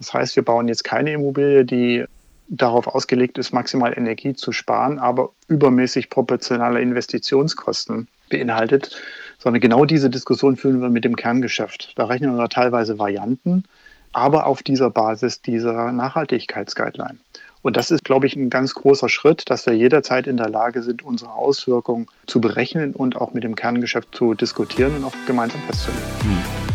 Das 0.00 0.12
heißt, 0.12 0.36
wir 0.36 0.44
bauen 0.44 0.68
jetzt 0.68 0.84
keine 0.84 1.14
Immobilie, 1.14 1.64
die 1.64 2.04
darauf 2.48 2.86
ausgelegt 2.86 3.38
ist, 3.38 3.52
maximal 3.52 3.96
Energie 3.96 4.34
zu 4.34 4.52
sparen, 4.52 4.98
aber 4.98 5.30
übermäßig 5.48 6.10
proportionale 6.10 6.80
Investitionskosten 6.80 8.08
beinhaltet, 8.28 8.96
sondern 9.38 9.60
genau 9.60 9.84
diese 9.84 10.10
Diskussion 10.10 10.56
führen 10.56 10.80
wir 10.80 10.90
mit 10.90 11.04
dem 11.04 11.16
Kerngeschäft. 11.16 11.92
Da 11.96 12.06
rechnen 12.06 12.36
wir 12.36 12.48
teilweise 12.48 12.98
Varianten, 12.98 13.64
aber 14.12 14.46
auf 14.46 14.62
dieser 14.62 14.90
Basis 14.90 15.42
dieser 15.42 15.92
Nachhaltigkeitsguideline. 15.92 17.18
Und 17.62 17.76
das 17.76 17.90
ist, 17.90 18.04
glaube 18.04 18.26
ich, 18.26 18.34
ein 18.34 18.50
ganz 18.50 18.74
großer 18.74 19.08
Schritt, 19.08 19.48
dass 19.48 19.66
wir 19.66 19.74
jederzeit 19.74 20.26
in 20.26 20.36
der 20.36 20.48
Lage 20.48 20.82
sind, 20.82 21.02
unsere 21.02 21.32
Auswirkungen 21.32 22.06
zu 22.26 22.40
berechnen 22.40 22.92
und 22.92 23.16
auch 23.16 23.32
mit 23.32 23.44
dem 23.44 23.54
Kerngeschäft 23.54 24.14
zu 24.14 24.34
diskutieren 24.34 24.96
und 24.96 25.04
auch 25.04 25.14
gemeinsam 25.26 25.60
festzulegen. 25.62 26.04
Hm. 26.22 26.71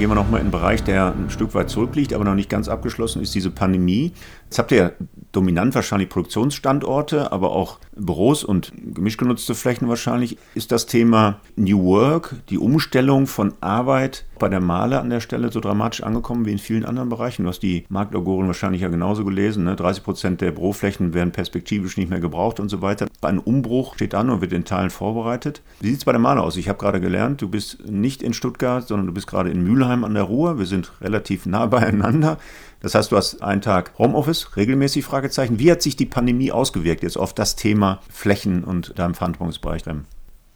Gehen 0.00 0.08
wir 0.08 0.14
nochmal 0.14 0.40
in 0.40 0.46
einen 0.46 0.50
Bereich, 0.50 0.82
der 0.82 1.12
ein 1.12 1.28
Stück 1.28 1.52
weit 1.52 1.68
zurückliegt, 1.68 2.14
aber 2.14 2.24
noch 2.24 2.34
nicht 2.34 2.48
ganz 2.48 2.68
abgeschlossen 2.68 3.20
ist, 3.20 3.34
diese 3.34 3.50
Pandemie. 3.50 4.12
Jetzt 4.44 4.58
habt 4.58 4.72
ihr 4.72 4.78
ja 4.78 4.90
dominant 5.30 5.74
wahrscheinlich 5.74 6.08
Produktionsstandorte, 6.08 7.30
aber 7.32 7.50
auch 7.50 7.80
Büros 7.94 8.42
und 8.42 8.72
gemischt 8.94 9.18
genutzte 9.18 9.54
Flächen 9.54 9.90
wahrscheinlich. 9.90 10.38
Ist 10.54 10.72
das 10.72 10.86
Thema 10.86 11.40
New 11.56 11.84
Work, 11.84 12.34
die 12.48 12.56
Umstellung 12.56 13.26
von 13.26 13.52
Arbeit 13.60 14.24
bei 14.40 14.48
der 14.48 14.60
Male 14.60 15.00
an 15.00 15.10
der 15.10 15.20
Stelle 15.20 15.52
so 15.52 15.60
dramatisch 15.60 16.02
angekommen 16.02 16.44
wie 16.44 16.50
in 16.50 16.58
vielen 16.58 16.84
anderen 16.84 17.08
Bereichen? 17.08 17.44
Du 17.44 17.48
hast 17.48 17.60
die 17.60 17.84
Marktlauguren 17.88 18.48
wahrscheinlich 18.48 18.82
ja 18.82 18.88
genauso 18.88 19.24
gelesen. 19.24 19.62
Ne? 19.62 19.76
30 19.76 20.02
Prozent 20.02 20.40
der 20.40 20.50
Büroflächen 20.50 21.14
werden 21.14 21.30
perspektivisch 21.30 21.96
nicht 21.96 22.10
mehr 22.10 22.18
gebraucht 22.18 22.58
und 22.58 22.68
so 22.68 22.82
weiter. 22.82 23.06
Ein 23.20 23.38
Umbruch 23.38 23.94
steht 23.94 24.16
an 24.16 24.30
und 24.30 24.40
wird 24.40 24.52
in 24.52 24.64
Teilen 24.64 24.90
vorbereitet. 24.90 25.62
Wie 25.78 25.90
sieht 25.90 25.98
es 25.98 26.04
bei 26.04 26.12
der 26.12 26.20
Male 26.20 26.42
aus? 26.42 26.56
Ich 26.56 26.68
habe 26.68 26.78
gerade 26.78 27.00
gelernt, 27.00 27.40
du 27.40 27.48
bist 27.48 27.88
nicht 27.88 28.22
in 28.22 28.32
Stuttgart, 28.32 28.88
sondern 28.88 29.06
du 29.06 29.12
bist 29.12 29.28
gerade 29.28 29.50
in 29.50 29.62
Mülheim 29.62 30.02
an 30.02 30.14
der 30.14 30.24
Ruhr. 30.24 30.58
Wir 30.58 30.66
sind 30.66 30.90
relativ 31.00 31.46
nah 31.46 31.66
beieinander. 31.66 32.38
Das 32.80 32.94
heißt, 32.94 33.12
du 33.12 33.16
hast 33.16 33.42
einen 33.42 33.60
Tag 33.60 33.92
Homeoffice, 33.98 34.56
regelmäßig 34.56 35.04
Fragezeichen. 35.04 35.58
Wie 35.58 35.70
hat 35.70 35.82
sich 35.82 35.96
die 35.96 36.06
Pandemie 36.06 36.50
ausgewirkt 36.50 37.02
jetzt 37.02 37.18
auf 37.18 37.34
das 37.34 37.54
Thema 37.54 38.00
Flächen 38.10 38.64
und 38.64 38.98
deinem 38.98 39.14
Verantwortungsbereich? 39.14 39.82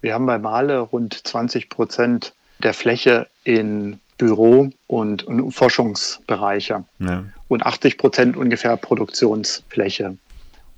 Wir 0.01 0.13
haben 0.13 0.25
bei 0.25 0.39
Male 0.39 0.79
rund 0.79 1.27
20 1.27 1.69
Prozent 1.69 2.33
der 2.59 2.73
Fläche 2.73 3.27
in 3.43 3.99
Büro- 4.17 4.69
und, 4.87 5.23
und 5.23 5.51
Forschungsbereiche 5.51 6.83
ja. 6.99 7.23
und 7.47 7.65
80 7.65 7.97
Prozent 7.97 8.37
ungefähr 8.37 8.77
Produktionsfläche. 8.77 10.17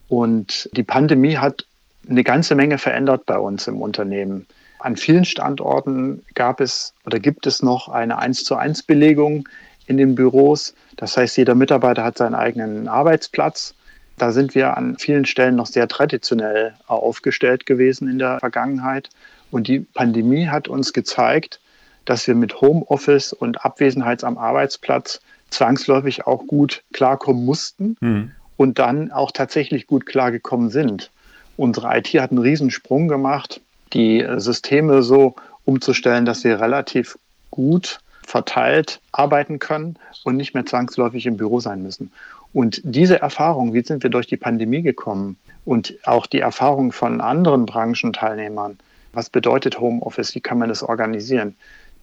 Und 0.10 0.70
die 0.74 0.84
Pandemie 0.84 1.38
hat 1.38 1.66
eine 2.10 2.24
ganze 2.24 2.56
Menge 2.56 2.78
verändert 2.78 3.26
bei 3.26 3.38
uns 3.38 3.68
im 3.68 3.82
Unternehmen. 3.82 4.48
An 4.80 4.96
vielen 4.96 5.26
Standorten 5.26 6.24
gab 6.36 6.62
es 6.62 6.94
oder 7.06 7.20
gibt 7.20 7.46
es 7.48 7.62
noch 7.62 7.90
eine 7.90 8.18
1 8.20 8.44
zu 8.44 8.56
1 8.56 8.84
Belegung 8.84 9.48
in 9.88 9.98
den 9.98 10.16
Büros. 10.16 10.74
Das 10.96 11.18
heißt, 11.18 11.38
jeder 11.38 11.56
Mitarbeiter 11.56 12.04
hat 12.04 12.18
seinen 12.18 12.36
eigenen 12.36 12.88
Arbeitsplatz. 12.88 13.74
Da 14.18 14.32
sind 14.32 14.56
wir 14.56 14.78
an 14.78 14.98
vielen 14.98 15.26
Stellen 15.26 15.56
noch 15.56 15.68
sehr 15.68 15.88
traditionell 15.88 16.74
aufgestellt 16.88 17.66
gewesen 17.66 18.08
in 18.08 18.20
der 18.20 18.40
Vergangenheit. 18.40 19.10
Und 19.52 19.68
die 19.68 19.80
Pandemie 19.80 20.48
hat 20.48 20.68
uns 20.68 20.94
gezeigt, 20.94 21.60
dass 22.08 22.26
wir 22.26 22.36
mit 22.36 22.62
Homeoffice 22.62 23.34
und 23.34 23.63
Abwesenheit 23.65 24.24
am 24.24 24.38
Arbeitsplatz 24.38 25.20
zwangsläufig 25.50 26.26
auch 26.26 26.48
gut 26.48 26.84
klarkommen 26.93 27.46
mussten 27.46 27.98
mhm. 28.00 28.32
und 28.56 28.80
dann 28.80 29.12
auch 29.12 29.32
tatsächlich 29.32 29.88
gut 29.88 30.06
klargekommen 30.06 30.70
sind. 30.70 31.12
Unsere 31.58 31.98
IT 31.98 32.08
hat 32.08 32.32
einen 32.32 32.39
Riesensprung 32.39 33.10
gemacht, 33.10 33.62
die 33.93 34.26
Systeme 34.38 35.04
so 35.04 35.36
umzustellen, 35.65 36.26
dass 36.26 36.41
sie 36.41 36.52
relativ 36.52 37.17
gut 37.52 38.00
verteilt 38.26 39.02
arbeiten 39.12 39.60
können 39.60 39.98
und 40.24 40.38
nicht 40.38 40.54
mehr 40.54 40.65
zwangsläufig 40.65 41.26
im 41.26 41.38
Büro 41.38 41.60
sein 41.60 41.84
müssen. 41.84 42.12
Und 42.54 42.82
diese 42.84 43.20
Erfahrung, 43.22 43.74
wie 43.74 43.84
sind 43.84 44.04
wir 44.04 44.10
durch 44.10 44.28
die 44.28 44.38
Pandemie 44.38 44.82
gekommen 44.82 45.38
und 45.65 45.96
auch 46.06 46.26
die 46.26 46.39
Erfahrung 46.39 46.93
von 46.93 47.20
anderen 47.20 47.65
Branchenteilnehmern, 47.65 48.78
was 49.13 49.30
bedeutet 49.30 49.80
Homeoffice, 49.80 50.36
wie 50.36 50.41
kann 50.41 50.58
man 50.58 50.70
das 50.70 50.84
organisieren, 50.84 51.56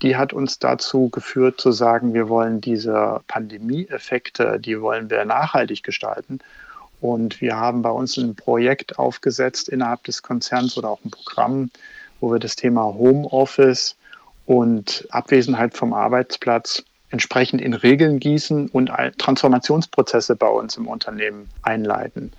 die 0.05 0.17
hat 0.17 0.35
uns 0.35 0.59
dazu 0.59 1.09
geführt 1.09 1.59
zu 1.59 1.73
sagen, 1.73 2.13
wir 2.13 2.29
wollen 2.29 2.61
diese 2.61 3.23
Pandemieeffekte, 3.27 4.61
die 4.61 4.83
wollen 4.83 5.09
wir 5.09 5.25
nachhaltig 5.25 5.83
gestalten. 5.83 6.41
Und 7.01 7.41
wir 7.41 7.57
haben 7.57 7.81
bei 7.81 7.91
uns 7.91 8.19
ein 8.19 8.35
Projekt 8.35 8.99
aufgesetzt 8.99 9.71
innerhalb 9.71 10.05
des 10.05 10.23
Konzerns 10.23 10.77
oder 10.77 10.91
auch 10.91 11.03
ein 11.07 11.11
Programm, 11.11 11.71
wo 12.21 12.31
wir 12.31 12.39
das 12.39 12.55
Thema 12.55 12.85
Homeoffice 12.85 13.97
und 14.45 15.07
Abwesenheit 15.09 15.75
vom 15.75 15.95
Arbeitsplatz 15.95 16.85
entsprechend 17.09 17.63
in 17.63 17.73
Regeln 17.73 18.21
gießen 18.21 18.69
und 18.69 18.91
Transformationsprozesse 19.17 20.37
bei 20.37 20.49
uns 20.49 20.77
im 20.77 20.87
Unternehmen 20.87 21.49
einleiten. 21.63 22.31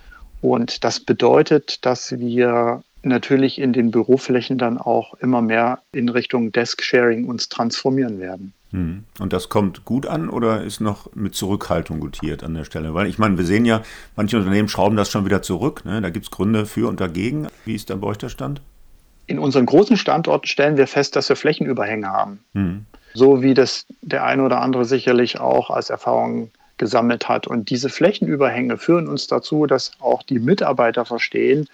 Und 0.43 0.83
das 0.83 0.99
bedeutet, 0.99 1.83
dass 1.83 2.19
wir 2.19 2.83
natürlich 3.05 3.59
in 3.59 3.73
den 3.73 3.91
Büroflächen 3.91 4.57
dann 4.57 4.77
auch 4.77 5.13
immer 5.15 5.41
mehr 5.41 5.79
in 5.91 6.09
Richtung 6.09 6.51
Desk-Sharing 6.51 7.25
uns 7.25 7.49
transformieren 7.49 8.19
werden. 8.19 8.53
Hm. 8.71 9.03
Und 9.19 9.31
das 9.31 9.49
kommt 9.49 9.85
gut 9.85 10.05
an 10.05 10.29
oder 10.29 10.63
ist 10.63 10.81
noch 10.81 11.13
mit 11.13 11.35
Zurückhaltung 11.35 11.99
gutiert 11.99 12.43
an 12.43 12.53
der 12.53 12.65
Stelle? 12.65 12.93
Weil 12.93 13.07
ich 13.07 13.17
meine, 13.17 13.37
wir 13.37 13.45
sehen 13.45 13.65
ja, 13.65 13.81
manche 14.15 14.37
Unternehmen 14.37 14.67
schrauben 14.67 14.97
das 14.97 15.09
schon 15.09 15.25
wieder 15.25 15.41
zurück. 15.41 15.85
Ne? 15.85 16.01
Da 16.01 16.09
gibt 16.09 16.25
es 16.25 16.31
Gründe 16.31 16.65
für 16.65 16.89
und 16.89 16.99
dagegen. 16.99 17.47
Wie 17.63 17.75
ist 17.75 17.89
da 17.89 17.95
bei 17.95 18.07
euch 18.07 18.17
der 18.17 18.29
Stand? 18.29 18.61
In 19.27 19.39
unseren 19.39 19.65
großen 19.65 19.97
Standorten 19.97 20.47
stellen 20.47 20.77
wir 20.77 20.87
fest, 20.87 21.15
dass 21.15 21.29
wir 21.29 21.35
Flächenüberhänge 21.35 22.07
haben. 22.07 22.39
Mhm. 22.53 22.85
So 23.13 23.41
wie 23.41 23.53
das 23.53 23.85
der 24.01 24.25
eine 24.25 24.43
oder 24.43 24.61
andere 24.61 24.85
sicherlich 24.85 25.39
auch 25.39 25.69
als 25.69 25.89
Erfahrung 25.89 26.51
gesammelt 26.77 27.29
hat. 27.29 27.47
Und 27.47 27.69
diese 27.69 27.89
Flächenüberhänge 27.89 28.77
führen 28.77 29.07
uns 29.07 29.27
dazu, 29.27 29.65
dass 29.65 29.91
auch 29.99 30.23
die 30.23 30.39
Mitarbeiter 30.39 31.05
verstehen, 31.05 31.67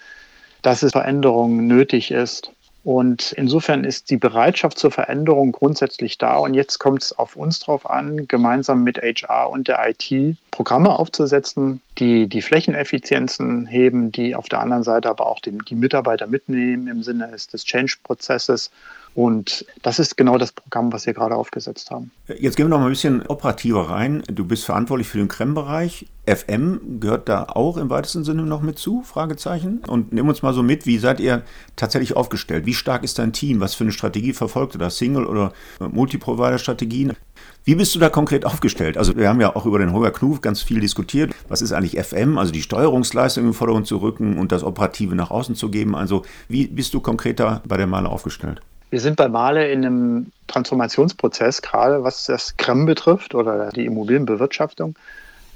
dass 0.62 0.82
es 0.82 0.92
Veränderungen 0.92 1.66
nötig 1.66 2.10
ist. 2.10 2.52
Und 2.84 3.30
insofern 3.32 3.84
ist 3.84 4.10
die 4.10 4.16
Bereitschaft 4.16 4.76
zur 4.76 4.90
Veränderung 4.90 5.52
grundsätzlich 5.52 6.18
da. 6.18 6.38
Und 6.38 6.54
jetzt 6.54 6.78
kommt 6.78 7.04
es 7.04 7.16
auf 7.16 7.36
uns 7.36 7.60
drauf 7.60 7.88
an, 7.88 8.26
gemeinsam 8.26 8.82
mit 8.82 8.98
HR 8.98 9.50
und 9.50 9.68
der 9.68 9.88
IT 9.88 10.36
Programme 10.50 10.98
aufzusetzen, 10.98 11.80
die 11.98 12.26
die 12.26 12.42
Flächeneffizienzen 12.42 13.66
heben, 13.66 14.10
die 14.10 14.34
auf 14.34 14.48
der 14.48 14.60
anderen 14.60 14.82
Seite 14.82 15.08
aber 15.08 15.26
auch 15.26 15.38
den, 15.38 15.60
die 15.68 15.76
Mitarbeiter 15.76 16.26
mitnehmen 16.26 16.88
im 16.88 17.04
Sinne 17.04 17.30
des 17.30 17.64
Change-Prozesses 17.64 18.70
und 19.14 19.66
das 19.82 19.98
ist 19.98 20.16
genau 20.16 20.38
das 20.38 20.52
Programm, 20.52 20.92
was 20.92 21.06
wir 21.06 21.12
gerade 21.12 21.34
aufgesetzt 21.34 21.90
haben. 21.90 22.10
Jetzt 22.38 22.56
gehen 22.56 22.66
wir 22.66 22.70
noch 22.70 22.78
mal 22.78 22.86
ein 22.86 22.92
bisschen 22.92 23.26
operativer 23.26 23.90
rein. 23.90 24.22
Du 24.30 24.44
bist 24.44 24.64
verantwortlich 24.64 25.08
für 25.08 25.18
den 25.18 25.28
Krem-Bereich. 25.28 26.06
FM 26.26 27.00
gehört 27.00 27.28
da 27.28 27.44
auch 27.44 27.76
im 27.76 27.90
weitesten 27.90 28.22
Sinne 28.22 28.42
noch 28.42 28.62
mit 28.62 28.78
zu? 28.78 29.02
Fragezeichen. 29.02 29.82
Und 29.88 30.12
nimm 30.12 30.28
uns 30.28 30.42
mal 30.42 30.54
so 30.54 30.62
mit, 30.62 30.86
wie 30.86 30.98
seid 30.98 31.18
ihr 31.18 31.42
tatsächlich 31.74 32.16
aufgestellt? 32.16 32.64
Wie 32.64 32.74
stark 32.74 33.02
ist 33.02 33.18
dein 33.18 33.32
Team? 33.32 33.60
Was 33.60 33.74
für 33.74 33.84
eine 33.84 33.92
Strategie 33.92 34.32
verfolgt 34.32 34.76
ihr 34.76 34.78
da? 34.78 34.88
Single- 34.88 35.26
oder 35.26 35.52
Multiprovider-Strategien? 35.80 37.14
Wie 37.64 37.74
bist 37.74 37.94
du 37.94 37.98
da 37.98 38.08
konkret 38.08 38.44
aufgestellt? 38.44 38.96
Also 38.96 39.16
wir 39.16 39.28
haben 39.28 39.40
ja 39.40 39.54
auch 39.54 39.66
über 39.66 39.78
den 39.78 39.92
Holger 39.92 40.12
Knuf 40.12 40.40
ganz 40.40 40.62
viel 40.62 40.80
diskutiert. 40.80 41.32
Was 41.48 41.60
ist 41.60 41.72
eigentlich 41.72 42.00
FM? 42.00 42.38
Also 42.38 42.52
die 42.52 42.62
Steuerungsleistung 42.62 43.44
im 43.44 43.54
Vordergrund 43.54 43.86
zu 43.86 43.96
rücken 43.96 44.38
und 44.38 44.52
das 44.52 44.62
Operative 44.62 45.16
nach 45.16 45.30
außen 45.30 45.56
zu 45.56 45.70
geben. 45.70 45.96
Also 45.96 46.22
wie 46.48 46.68
bist 46.68 46.94
du 46.94 47.00
konkreter 47.00 47.62
bei 47.66 47.76
der 47.76 47.86
Male 47.86 48.08
aufgestellt? 48.08 48.60
Wir 48.90 49.00
sind 49.00 49.16
bei 49.16 49.28
Male 49.28 49.70
in 49.72 49.84
einem 49.84 50.32
Transformationsprozess, 50.48 51.62
gerade 51.62 52.04
was 52.04 52.26
das 52.26 52.56
Krem 52.58 52.84
betrifft 52.84 53.34
oder 53.34 53.70
die 53.70 53.86
Immobilienbewirtschaftung. 53.86 54.94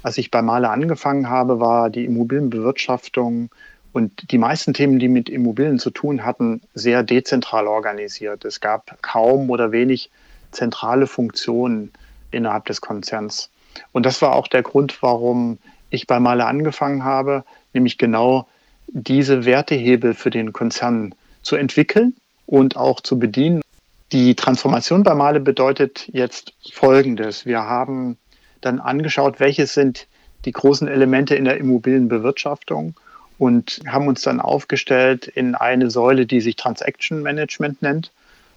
Als 0.07 0.17
ich 0.17 0.31
bei 0.31 0.41
Male 0.41 0.69
angefangen 0.69 1.29
habe, 1.29 1.59
war 1.59 1.89
die 1.89 2.05
Immobilienbewirtschaftung 2.05 3.49
und 3.91 4.31
die 4.31 4.37
meisten 4.37 4.73
Themen, 4.73 4.99
die 4.99 5.09
mit 5.09 5.27
Immobilien 5.27 5.79
zu 5.79 5.89
tun 5.89 6.23
hatten, 6.23 6.61
sehr 6.73 7.03
dezentral 7.03 7.67
organisiert. 7.67 8.45
Es 8.45 8.61
gab 8.61 9.03
kaum 9.03 9.49
oder 9.49 9.73
wenig 9.73 10.09
zentrale 10.51 11.07
Funktionen 11.07 11.91
innerhalb 12.31 12.63
des 12.67 12.79
Konzerns. 12.79 13.49
Und 13.91 14.05
das 14.05 14.21
war 14.21 14.33
auch 14.33 14.47
der 14.47 14.63
Grund, 14.63 15.03
warum 15.03 15.57
ich 15.89 16.07
bei 16.07 16.21
Male 16.21 16.45
angefangen 16.45 17.03
habe, 17.03 17.43
nämlich 17.73 17.97
genau 17.97 18.47
diese 18.87 19.43
Wertehebel 19.43 20.13
für 20.13 20.29
den 20.29 20.53
Konzern 20.53 21.15
zu 21.41 21.57
entwickeln 21.57 22.15
und 22.45 22.77
auch 22.77 23.01
zu 23.01 23.19
bedienen. 23.19 23.61
Die 24.13 24.35
Transformation 24.35 25.03
bei 25.03 25.15
Male 25.15 25.41
bedeutet 25.41 26.07
jetzt 26.13 26.53
Folgendes. 26.71 27.45
Wir 27.45 27.63
haben 27.63 28.17
dann 28.61 28.79
angeschaut, 28.79 29.39
welche 29.39 29.67
sind 29.67 30.07
die 30.45 30.51
großen 30.51 30.87
Elemente 30.87 31.35
in 31.35 31.45
der 31.45 31.57
Immobilienbewirtschaftung 31.57 32.95
und 33.37 33.79
haben 33.87 34.07
uns 34.07 34.21
dann 34.21 34.39
aufgestellt 34.39 35.27
in 35.27 35.55
eine 35.55 35.89
Säule, 35.89 36.25
die 36.25 36.41
sich 36.41 36.55
Transaction 36.55 37.21
Management 37.21 37.81
nennt. 37.81 38.11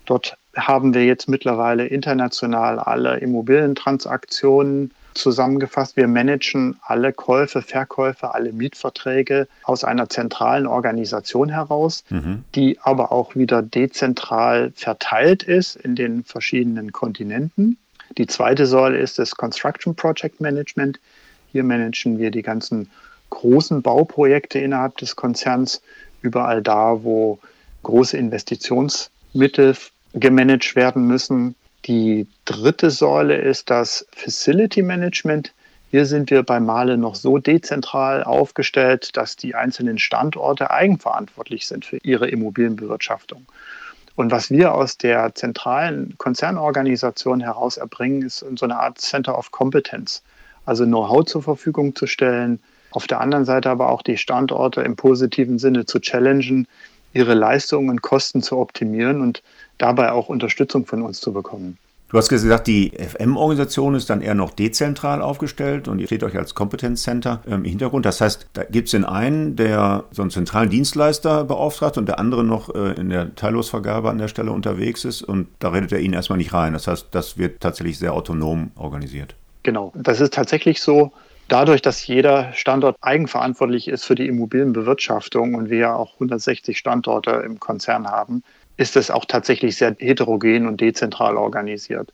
Dort 0.06 0.36
haben 0.56 0.94
wir 0.94 1.04
jetzt 1.04 1.28
mittlerweile 1.28 1.86
international 1.86 2.78
alle 2.78 3.18
Immobilientransaktionen 3.18 4.92
Zusammengefasst, 5.14 5.96
wir 5.96 6.06
managen 6.06 6.76
alle 6.82 7.12
Käufe, 7.12 7.62
Verkäufe, 7.62 8.32
alle 8.32 8.52
Mietverträge 8.52 9.48
aus 9.64 9.82
einer 9.82 10.08
zentralen 10.08 10.66
Organisation 10.66 11.48
heraus, 11.48 12.04
mhm. 12.10 12.44
die 12.54 12.78
aber 12.80 13.10
auch 13.10 13.34
wieder 13.34 13.62
dezentral 13.62 14.72
verteilt 14.76 15.42
ist 15.42 15.76
in 15.76 15.96
den 15.96 16.24
verschiedenen 16.24 16.92
Kontinenten. 16.92 17.76
Die 18.18 18.26
zweite 18.26 18.66
Säule 18.66 18.98
ist 18.98 19.18
das 19.18 19.34
Construction 19.36 19.94
Project 19.94 20.40
Management. 20.40 20.98
Hier 21.52 21.64
managen 21.64 22.18
wir 22.18 22.30
die 22.30 22.42
ganzen 22.42 22.90
großen 23.30 23.82
Bauprojekte 23.82 24.58
innerhalb 24.58 24.96
des 24.98 25.16
Konzerns, 25.16 25.82
überall 26.22 26.62
da, 26.62 27.02
wo 27.02 27.38
große 27.82 28.16
Investitionsmittel 28.16 29.76
gemanagt 30.12 30.74
werden 30.74 31.06
müssen, 31.06 31.54
die 31.86 32.26
dritte 32.44 32.90
Säule 32.90 33.36
ist 33.36 33.70
das 33.70 34.06
Facility 34.12 34.82
Management. 34.82 35.52
Hier 35.90 36.04
sind 36.04 36.30
wir 36.30 36.42
bei 36.42 36.60
Male 36.60 36.98
noch 36.98 37.14
so 37.14 37.38
dezentral 37.38 38.22
aufgestellt, 38.22 39.16
dass 39.16 39.36
die 39.36 39.54
einzelnen 39.54 39.98
Standorte 39.98 40.70
eigenverantwortlich 40.70 41.66
sind 41.66 41.84
für 41.84 41.96
ihre 42.02 42.28
Immobilienbewirtschaftung. 42.28 43.46
Und 44.20 44.32
was 44.32 44.50
wir 44.50 44.74
aus 44.74 44.98
der 44.98 45.34
zentralen 45.34 46.14
Konzernorganisation 46.18 47.40
heraus 47.40 47.78
erbringen, 47.78 48.20
ist 48.20 48.44
so 48.54 48.66
eine 48.66 48.78
Art 48.78 49.00
Center 49.00 49.38
of 49.38 49.50
Competence, 49.50 50.22
also 50.66 50.84
Know-how 50.84 51.24
zur 51.24 51.42
Verfügung 51.42 51.96
zu 51.96 52.06
stellen, 52.06 52.60
auf 52.90 53.06
der 53.06 53.22
anderen 53.22 53.46
Seite 53.46 53.70
aber 53.70 53.88
auch 53.88 54.02
die 54.02 54.18
Standorte 54.18 54.82
im 54.82 54.94
positiven 54.94 55.58
Sinne 55.58 55.86
zu 55.86 56.00
challengen, 56.00 56.68
ihre 57.14 57.32
Leistungen 57.32 57.88
und 57.88 58.02
Kosten 58.02 58.42
zu 58.42 58.58
optimieren 58.58 59.22
und 59.22 59.42
dabei 59.78 60.12
auch 60.12 60.28
Unterstützung 60.28 60.84
von 60.84 61.00
uns 61.00 61.22
zu 61.22 61.32
bekommen. 61.32 61.78
Du 62.10 62.18
hast 62.18 62.28
gesagt, 62.28 62.66
die 62.66 62.90
FM-Organisation 62.90 63.94
ist 63.94 64.10
dann 64.10 64.20
eher 64.20 64.34
noch 64.34 64.50
dezentral 64.50 65.22
aufgestellt 65.22 65.86
und 65.86 66.00
ihr 66.00 66.06
steht 66.06 66.24
euch 66.24 66.36
als 66.36 66.56
Kompetenzcenter 66.56 67.40
im 67.46 67.62
Hintergrund. 67.62 68.04
Das 68.04 68.20
heißt, 68.20 68.48
da 68.52 68.64
gibt 68.64 68.86
es 68.88 68.90
den 68.90 69.04
einen, 69.04 69.54
der 69.54 70.02
so 70.10 70.22
einen 70.22 70.32
zentralen 70.32 70.70
Dienstleister 70.70 71.44
beauftragt 71.44 71.98
und 71.98 72.06
der 72.06 72.18
andere 72.18 72.42
noch 72.42 72.74
äh, 72.74 72.94
in 73.00 73.10
der 73.10 73.36
Teillosvergabe 73.36 74.10
an 74.10 74.18
der 74.18 74.26
Stelle 74.26 74.50
unterwegs 74.50 75.04
ist 75.04 75.22
und 75.22 75.46
da 75.60 75.68
redet 75.68 75.92
er 75.92 76.00
ihn 76.00 76.12
erstmal 76.12 76.38
nicht 76.38 76.52
rein. 76.52 76.72
Das 76.72 76.88
heißt, 76.88 77.06
das 77.12 77.38
wird 77.38 77.60
tatsächlich 77.60 78.00
sehr 78.00 78.12
autonom 78.12 78.72
organisiert. 78.74 79.36
Genau, 79.62 79.92
das 79.94 80.20
ist 80.20 80.34
tatsächlich 80.34 80.82
so. 80.82 81.12
Dadurch, 81.46 81.80
dass 81.80 82.04
jeder 82.04 82.52
Standort 82.54 82.96
eigenverantwortlich 83.02 83.86
ist 83.86 84.04
für 84.04 84.16
die 84.16 84.26
Immobilienbewirtschaftung 84.26 85.54
und 85.54 85.70
wir 85.70 85.78
ja 85.78 85.94
auch 85.94 86.14
160 86.14 86.76
Standorte 86.76 87.30
im 87.44 87.60
Konzern 87.60 88.08
haben, 88.08 88.42
ist 88.76 88.96
es 88.96 89.10
auch 89.10 89.24
tatsächlich 89.24 89.76
sehr 89.76 89.94
heterogen 89.98 90.66
und 90.66 90.80
dezentral 90.80 91.36
organisiert. 91.36 92.12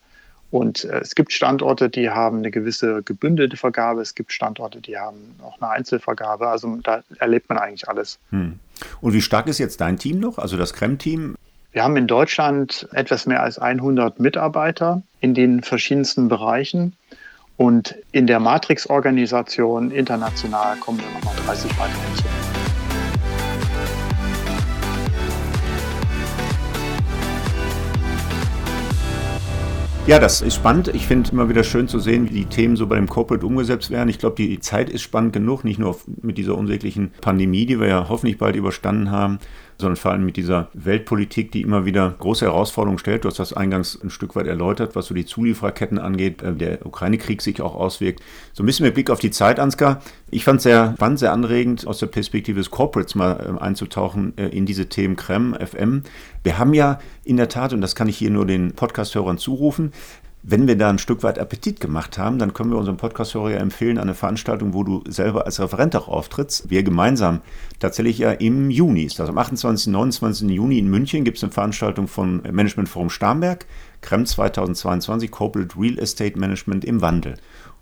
Und 0.50 0.84
äh, 0.84 1.00
es 1.00 1.14
gibt 1.14 1.32
Standorte, 1.32 1.88
die 1.88 2.10
haben 2.10 2.38
eine 2.38 2.50
gewisse 2.50 3.02
gebündelte 3.02 3.56
Vergabe, 3.56 4.00
es 4.00 4.14
gibt 4.14 4.32
Standorte, 4.32 4.80
die 4.80 4.96
haben 4.96 5.34
auch 5.42 5.60
eine 5.60 5.70
Einzelvergabe. 5.70 6.48
Also 6.48 6.76
da 6.82 7.02
erlebt 7.18 7.48
man 7.48 7.58
eigentlich 7.58 7.88
alles. 7.88 8.18
Hm. 8.30 8.58
Und 9.00 9.12
wie 9.12 9.22
stark 9.22 9.48
ist 9.48 9.58
jetzt 9.58 9.80
dein 9.80 9.98
Team 9.98 10.20
noch, 10.20 10.38
also 10.38 10.56
das 10.56 10.72
Krem-Team? 10.72 11.36
Wir 11.72 11.82
haben 11.82 11.96
in 11.96 12.06
Deutschland 12.06 12.88
etwas 12.92 13.26
mehr 13.26 13.42
als 13.42 13.58
100 13.58 14.18
Mitarbeiter 14.18 15.02
in 15.20 15.34
den 15.34 15.62
verschiedensten 15.62 16.28
Bereichen. 16.28 16.94
Und 17.58 17.96
in 18.12 18.26
der 18.26 18.40
Matrix-Organisation 18.40 19.90
international 19.90 20.76
kommen 20.78 21.00
wir 21.00 21.10
nochmal 21.10 21.34
30 21.46 21.70
weitere 21.78 22.00
hinzu. 22.00 22.55
Ja, 30.06 30.20
das 30.20 30.40
ist 30.40 30.54
spannend. 30.54 30.86
Ich 30.94 31.04
finde 31.04 31.32
immer 31.32 31.48
wieder 31.48 31.64
schön 31.64 31.88
zu 31.88 31.98
sehen, 31.98 32.30
wie 32.30 32.34
die 32.34 32.44
Themen 32.44 32.76
so 32.76 32.86
bei 32.86 32.94
dem 32.94 33.08
Corporate 33.08 33.44
umgesetzt 33.44 33.90
werden. 33.90 34.08
Ich 34.08 34.20
glaube, 34.20 34.36
die 34.36 34.60
Zeit 34.60 34.88
ist 34.88 35.02
spannend 35.02 35.32
genug, 35.32 35.64
nicht 35.64 35.80
nur 35.80 35.98
mit 36.22 36.38
dieser 36.38 36.56
unsäglichen 36.56 37.10
Pandemie, 37.20 37.66
die 37.66 37.80
wir 37.80 37.88
ja 37.88 38.08
hoffentlich 38.08 38.38
bald 38.38 38.54
überstanden 38.54 39.10
haben, 39.10 39.40
sondern 39.78 39.96
vor 39.96 40.12
allem 40.12 40.24
mit 40.24 40.36
dieser 40.36 40.68
Weltpolitik, 40.72 41.52
die 41.52 41.62
immer 41.62 41.84
wieder 41.84 42.14
große 42.18 42.46
Herausforderungen 42.46 42.98
stellt. 42.98 43.24
Du 43.24 43.28
hast 43.28 43.38
das 43.38 43.52
eingangs 43.52 43.98
ein 44.02 44.10
Stück 44.10 44.34
weit 44.34 44.46
erläutert, 44.46 44.96
was 44.96 45.06
so 45.06 45.14
die 45.14 45.26
Zuliefererketten 45.26 45.98
angeht, 45.98 46.42
äh, 46.42 46.54
der 46.54 46.86
Ukraine-Krieg 46.86 47.42
sich 47.42 47.60
auch 47.60 47.74
auswirkt. 47.74 48.22
So 48.52 48.62
ein 48.62 48.66
bisschen 48.66 48.86
mit 48.86 48.94
Blick 48.94 49.10
auf 49.10 49.20
die 49.20 49.30
Zeit, 49.30 49.60
Ansgar. 49.60 50.00
Ich 50.30 50.44
fand 50.44 50.58
es 50.58 50.64
sehr 50.64 50.94
spannend, 50.94 51.18
sehr 51.18 51.32
anregend, 51.32 51.86
aus 51.86 51.98
der 51.98 52.06
Perspektive 52.06 52.58
des 52.58 52.70
Corporates 52.70 53.14
mal 53.14 53.56
äh, 53.58 53.62
einzutauchen 53.62 54.36
äh, 54.38 54.48
in 54.48 54.66
diese 54.66 54.88
Themen 54.88 55.16
CREM, 55.16 55.54
FM. 55.54 56.02
Wir 56.42 56.58
haben 56.58 56.74
ja 56.74 56.98
in 57.24 57.36
der 57.36 57.48
Tat, 57.48 57.72
und 57.72 57.80
das 57.80 57.94
kann 57.94 58.08
ich 58.08 58.16
hier 58.16 58.30
nur 58.30 58.46
den 58.46 58.72
Podcast-Hörern 58.72 59.38
zurufen, 59.38 59.92
wenn 60.48 60.68
wir 60.68 60.78
da 60.78 60.88
ein 60.88 60.98
Stück 60.98 61.24
weit 61.24 61.40
Appetit 61.40 61.80
gemacht 61.80 62.18
haben, 62.18 62.38
dann 62.38 62.54
können 62.54 62.70
wir 62.70 62.78
unserem 62.78 62.98
Podcast-Hörer 62.98 63.50
ja 63.50 63.56
empfehlen, 63.56 63.98
eine 63.98 64.14
Veranstaltung, 64.14 64.74
wo 64.74 64.84
du 64.84 65.02
selber 65.08 65.44
als 65.44 65.58
Referent 65.58 65.96
auch 65.96 66.06
auftrittst. 66.06 66.70
Wir 66.70 66.84
gemeinsam 66.84 67.40
tatsächlich 67.80 68.18
ja 68.18 68.30
im 68.30 68.70
Juni 68.70 69.02
ist 69.02 69.18
das. 69.18 69.28
Am 69.28 69.38
28. 69.38 69.88
und 69.88 69.94
29. 69.94 70.48
Juni 70.48 70.78
in 70.78 70.88
München 70.88 71.24
gibt 71.24 71.38
es 71.38 71.42
eine 71.42 71.52
Veranstaltung 71.52 72.06
von 72.06 72.42
Management 72.48 72.88
Forum 72.88 73.10
Starnberg, 73.10 73.66
CREM 74.02 74.24
2022, 74.24 75.32
Corporate 75.32 75.74
Real 75.76 75.98
Estate 75.98 76.38
Management 76.38 76.84
im 76.84 77.00
Wandel. 77.00 77.34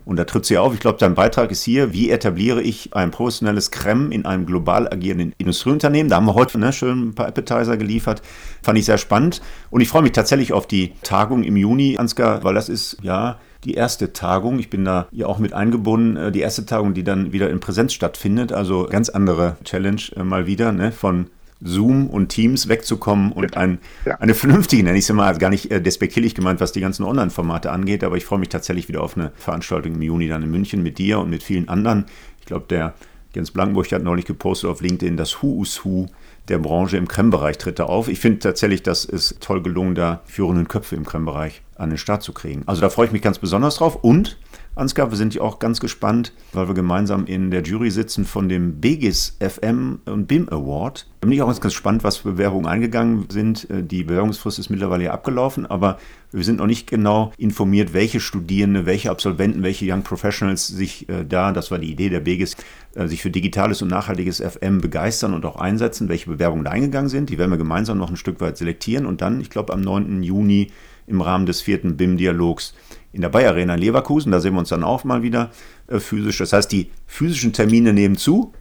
Und 0.05 0.17
da 0.17 0.23
tritt 0.23 0.45
sie 0.45 0.57
auf. 0.57 0.73
Ich 0.73 0.79
glaube, 0.79 0.99
dein 0.99 1.15
Beitrag 1.15 1.51
ist 1.51 1.63
hier, 1.63 1.91
wie 1.91 2.11
etabliere 2.11 2.61
ich 2.61 2.93
ein 2.93 3.11
professionelles 3.11 3.71
Creme 3.71 4.11
in 4.11 4.25
einem 4.25 4.45
global 4.45 4.87
agierenden 4.87 5.33
Industrieunternehmen. 5.37 6.09
Da 6.09 6.17
haben 6.17 6.27
wir 6.27 6.35
heute 6.35 6.59
ne, 6.59 6.71
schön 6.71 7.09
ein 7.09 7.15
paar 7.15 7.27
Appetizer 7.27 7.75
geliefert. 7.75 8.21
Fand 8.61 8.77
ich 8.77 8.85
sehr 8.85 8.99
spannend. 8.99 9.41
Und 9.71 9.81
ich 9.81 9.89
freue 9.89 10.03
mich 10.03 10.11
tatsächlich 10.11 10.53
auf 10.53 10.67
die 10.67 10.93
Tagung 11.01 11.43
im 11.43 11.57
Juni, 11.57 11.97
Ansgar, 11.97 12.43
weil 12.43 12.53
das 12.53 12.69
ist, 12.69 12.97
ja, 13.01 13.39
die 13.65 13.73
erste 13.73 14.13
Tagung. 14.13 14.59
Ich 14.59 14.69
bin 14.69 14.85
da 14.85 15.07
ja 15.11 15.25
auch 15.25 15.39
mit 15.39 15.53
eingebunden. 15.53 16.15
Äh, 16.15 16.31
die 16.31 16.41
erste 16.41 16.65
Tagung, 16.65 16.93
die 16.93 17.03
dann 17.03 17.33
wieder 17.33 17.49
in 17.49 17.59
Präsenz 17.59 17.93
stattfindet. 17.93 18.53
Also 18.53 18.85
ganz 18.89 19.09
andere 19.09 19.57
Challenge 19.63 20.01
äh, 20.15 20.23
mal 20.23 20.45
wieder, 20.47 20.71
ne? 20.71 20.91
von 20.91 21.27
Zoom 21.61 22.07
und 22.07 22.29
Teams 22.29 22.67
wegzukommen 22.67 23.31
und 23.31 23.57
ein, 23.57 23.79
ja. 24.05 24.15
eine 24.19 24.33
vernünftige, 24.33 24.83
nenne 24.83 24.97
ich 24.97 25.05
es 25.05 25.13
mal, 25.13 25.27
also 25.27 25.39
gar 25.39 25.49
nicht 25.49 25.71
äh, 25.71 25.81
despektierlich 25.81 26.35
gemeint, 26.35 26.59
was 26.59 26.71
die 26.71 26.81
ganzen 26.81 27.03
Online-Formate 27.03 27.71
angeht, 27.71 28.03
aber 28.03 28.17
ich 28.17 28.25
freue 28.25 28.39
mich 28.39 28.49
tatsächlich 28.49 28.87
wieder 28.87 29.01
auf 29.01 29.17
eine 29.17 29.31
Veranstaltung 29.35 29.95
im 29.95 30.01
Juni 30.01 30.27
dann 30.27 30.43
in 30.43 30.51
München 30.51 30.83
mit 30.83 30.97
dir 30.97 31.19
und 31.19 31.29
mit 31.29 31.43
vielen 31.43 31.69
anderen. 31.69 32.05
Ich 32.39 32.45
glaube, 32.45 32.65
der 32.69 32.93
Jens 33.33 33.51
Blankenburg 33.51 33.91
hat 33.91 34.03
neulich 34.03 34.25
gepostet 34.25 34.69
auf 34.69 34.81
LinkedIn, 34.81 35.17
das 35.17 35.41
Who 35.41 35.61
is 35.63 35.83
Who 35.83 36.07
der 36.47 36.57
Branche 36.59 36.97
im 36.97 37.07
Creme-Bereich 37.07 37.57
tritt 37.57 37.79
er 37.79 37.89
auf. 37.89 38.07
Ich 38.07 38.19
finde 38.19 38.39
tatsächlich, 38.39 38.83
das 38.83 39.03
ist 39.03 39.41
toll 39.41 39.61
gelungen, 39.61 39.95
da 39.95 40.21
führenden 40.25 40.67
Köpfe 40.67 40.95
im 40.95 41.05
Creme-Bereich 41.05 41.61
an 41.75 41.89
den 41.89 41.97
Start 41.97 42.23
zu 42.23 42.33
kriegen. 42.33 42.63
Also 42.65 42.81
da 42.81 42.89
freue 42.89 43.07
ich 43.07 43.11
mich 43.11 43.21
ganz 43.21 43.39
besonders 43.39 43.77
drauf 43.77 43.95
und 44.03 44.37
Ansgar, 44.75 45.09
wir 45.09 45.17
sind 45.17 45.33
ja 45.33 45.41
auch 45.41 45.59
ganz 45.59 45.79
gespannt, 45.79 46.33
weil 46.51 46.67
wir 46.67 46.73
gemeinsam 46.73 47.25
in 47.27 47.49
der 47.49 47.63
Jury 47.63 47.91
sitzen 47.91 48.25
von 48.25 48.49
dem 48.49 48.81
Begis 48.81 49.37
FM 49.39 49.99
und 50.05 50.27
BIM 50.27 50.49
Award. 50.49 51.07
Da 51.21 51.27
bin 51.27 51.31
ich 51.31 51.41
auch 51.41 51.47
ganz, 51.47 51.61
ganz 51.61 51.73
spannend, 51.73 52.03
was 52.03 52.17
für 52.17 52.33
Bewerbungen 52.33 52.65
eingegangen 52.65 53.27
sind. 53.29 53.69
Äh, 53.69 53.83
die 53.83 54.03
Bewerbungsfrist 54.03 54.59
ist 54.59 54.69
mittlerweile 54.69 55.05
ja 55.05 55.13
abgelaufen, 55.13 55.65
aber 55.65 55.97
wir 56.33 56.43
sind 56.43 56.57
noch 56.57 56.65
nicht 56.65 56.87
genau 56.87 57.31
informiert, 57.37 57.93
welche 57.93 58.19
Studierende, 58.19 58.85
welche 58.85 59.11
Absolventen, 59.11 59.63
welche 59.63 59.89
Young 59.89 60.03
Professionals 60.03 60.67
sich 60.67 61.07
äh, 61.07 61.23
da, 61.23 61.53
das 61.53 61.71
war 61.71 61.79
die 61.79 61.91
Idee 61.91 62.09
der 62.09 62.19
Begis, 62.19 62.57
äh, 62.95 63.07
sich 63.07 63.21
für 63.21 63.29
digitales 63.31 63.81
und 63.81 63.87
nachhaltiges 63.87 64.41
FM 64.41 64.81
begeistern 64.81 65.33
und 65.33 65.45
auch 65.45 65.55
einsetzen, 65.55 66.09
welche 66.09 66.29
Bewerbungen 66.29 66.65
da 66.65 66.71
eingegangen 66.71 67.09
sind. 67.09 67.29
Die 67.29 67.37
werden 67.37 67.51
wir 67.51 67.57
gemeinsam 67.57 67.97
noch 67.97 68.09
ein 68.09 68.17
Stück 68.17 68.41
weit 68.41 68.57
selektieren 68.57 69.05
und 69.05 69.21
dann, 69.21 69.39
ich 69.39 69.49
glaube, 69.49 69.71
am 69.71 69.79
9. 69.79 70.21
Juni 70.21 70.67
im 71.07 71.21
Rahmen 71.21 71.45
des 71.45 71.61
vierten 71.61 71.95
BIM-Dialogs 71.97 72.73
in 73.15 73.21
der 73.21 73.29
Bayer 73.29 73.51
Arena 73.51 73.75
in 73.75 73.79
Leverkusen. 73.79 74.31
Da 74.31 74.39
sehen 74.39 74.53
wir 74.53 74.59
uns 74.59 74.69
dann 74.69 74.83
auch 74.83 75.03
mal 75.03 75.23
wieder 75.23 75.49
äh, 75.87 75.99
physisch. 75.99 76.37
Das 76.37 76.53
heißt, 76.53 76.71
die 76.71 76.91
physischen 77.07 77.53
Termine 77.53 77.93
nehmen 77.93 78.17
zu. 78.17 78.53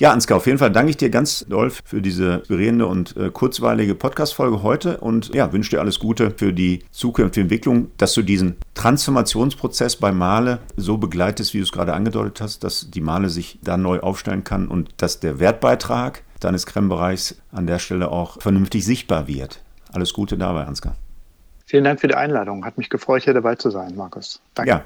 Ja, 0.00 0.12
Ansgar, 0.12 0.38
auf 0.38 0.46
jeden 0.46 0.56
Fall 0.56 0.72
danke 0.72 0.88
ich 0.88 0.96
dir 0.96 1.10
ganz 1.10 1.44
doll 1.46 1.70
für 1.84 2.00
diese 2.00 2.36
inspirierende 2.36 2.86
und 2.86 3.18
äh, 3.18 3.28
kurzweilige 3.30 3.94
Podcast-Folge 3.94 4.62
heute 4.62 4.96
und 4.96 5.34
ja, 5.34 5.52
wünsche 5.52 5.72
dir 5.72 5.80
alles 5.80 5.98
Gute 5.98 6.30
für 6.30 6.54
die 6.54 6.82
zukünftige 6.90 7.42
Entwicklung, 7.42 7.88
dass 7.98 8.14
du 8.14 8.22
diesen 8.22 8.56
Transformationsprozess 8.72 9.96
bei 9.96 10.10
Male 10.10 10.60
so 10.78 10.96
begleitest, 10.96 11.52
wie 11.52 11.58
du 11.58 11.64
es 11.64 11.72
gerade 11.72 11.92
angedeutet 11.92 12.40
hast, 12.40 12.64
dass 12.64 12.90
die 12.90 13.02
Male 13.02 13.28
sich 13.28 13.58
da 13.62 13.76
neu 13.76 14.00
aufstellen 14.00 14.42
kann 14.42 14.68
und 14.68 14.88
dass 14.96 15.20
der 15.20 15.38
Wertbeitrag 15.38 16.22
deines 16.40 16.64
Creme-Bereichs 16.64 17.36
an 17.52 17.66
der 17.66 17.78
Stelle 17.78 18.10
auch 18.10 18.40
vernünftig 18.40 18.86
sichtbar 18.86 19.28
wird. 19.28 19.62
Alles 19.92 20.14
Gute 20.14 20.38
dabei, 20.38 20.64
Ansgar. 20.64 20.96
Vielen 21.70 21.84
Dank 21.84 22.00
für 22.00 22.08
die 22.08 22.16
Einladung. 22.16 22.64
Hat 22.64 22.78
mich 22.78 22.90
gefreut, 22.90 23.22
hier 23.22 23.32
dabei 23.32 23.54
zu 23.54 23.70
sein, 23.70 23.94
Markus. 23.94 24.40
Danke. 24.54 24.68
Ja, 24.68 24.84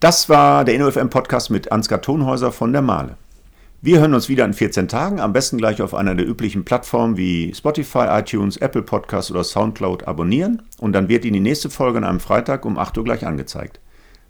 das 0.00 0.28
war 0.28 0.64
der 0.64 0.74
InnoFM-Podcast 0.74 1.48
mit 1.48 1.70
Ansgar 1.70 2.02
Tonhäuser 2.02 2.50
von 2.50 2.72
der 2.72 2.82
Male. 2.82 3.16
Wir 3.82 4.00
hören 4.00 4.14
uns 4.14 4.28
wieder 4.28 4.44
in 4.44 4.52
14 4.52 4.88
Tagen, 4.88 5.20
am 5.20 5.32
besten 5.32 5.58
gleich 5.58 5.80
auf 5.80 5.94
einer 5.94 6.16
der 6.16 6.26
üblichen 6.26 6.64
Plattformen 6.64 7.16
wie 7.16 7.54
Spotify, 7.54 8.06
iTunes, 8.08 8.56
Apple 8.56 8.82
Podcasts 8.82 9.30
oder 9.30 9.44
Soundcloud 9.44 10.08
abonnieren 10.08 10.62
und 10.80 10.92
dann 10.92 11.08
wird 11.08 11.24
Ihnen 11.24 11.34
die 11.34 11.40
nächste 11.40 11.70
Folge 11.70 11.98
an 11.98 12.04
einem 12.04 12.18
Freitag 12.18 12.64
um 12.64 12.78
8 12.78 12.98
Uhr 12.98 13.04
gleich 13.04 13.24
angezeigt. 13.24 13.78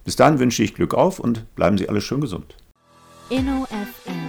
Bis 0.04 0.16
dahin 0.16 0.38
wünsche 0.38 0.62
ich 0.62 0.74
Glück 0.74 0.92
auf 0.92 1.18
und 1.18 1.54
bleiben 1.54 1.78
Sie 1.78 1.88
alle 1.88 2.02
schön 2.02 2.20
gesund. 2.20 2.54
InnoFM. 3.30 4.28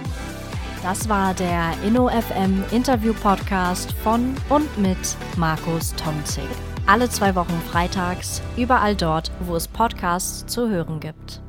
Das 0.82 1.10
war 1.10 1.34
der 1.34 1.74
InnoFM 1.86 2.64
Interview 2.70 3.12
Podcast 3.12 3.92
von 4.02 4.34
und 4.48 4.78
mit 4.78 4.96
Markus 5.36 5.94
Tomzig. 5.96 6.48
Alle 6.88 7.08
zwei 7.08 7.34
Wochen 7.34 7.60
freitags, 7.68 8.42
überall 8.56 8.94
dort, 8.94 9.32
wo 9.40 9.56
es 9.56 9.66
Podcasts 9.66 10.46
zu 10.46 10.68
hören 10.68 11.00
gibt. 11.00 11.42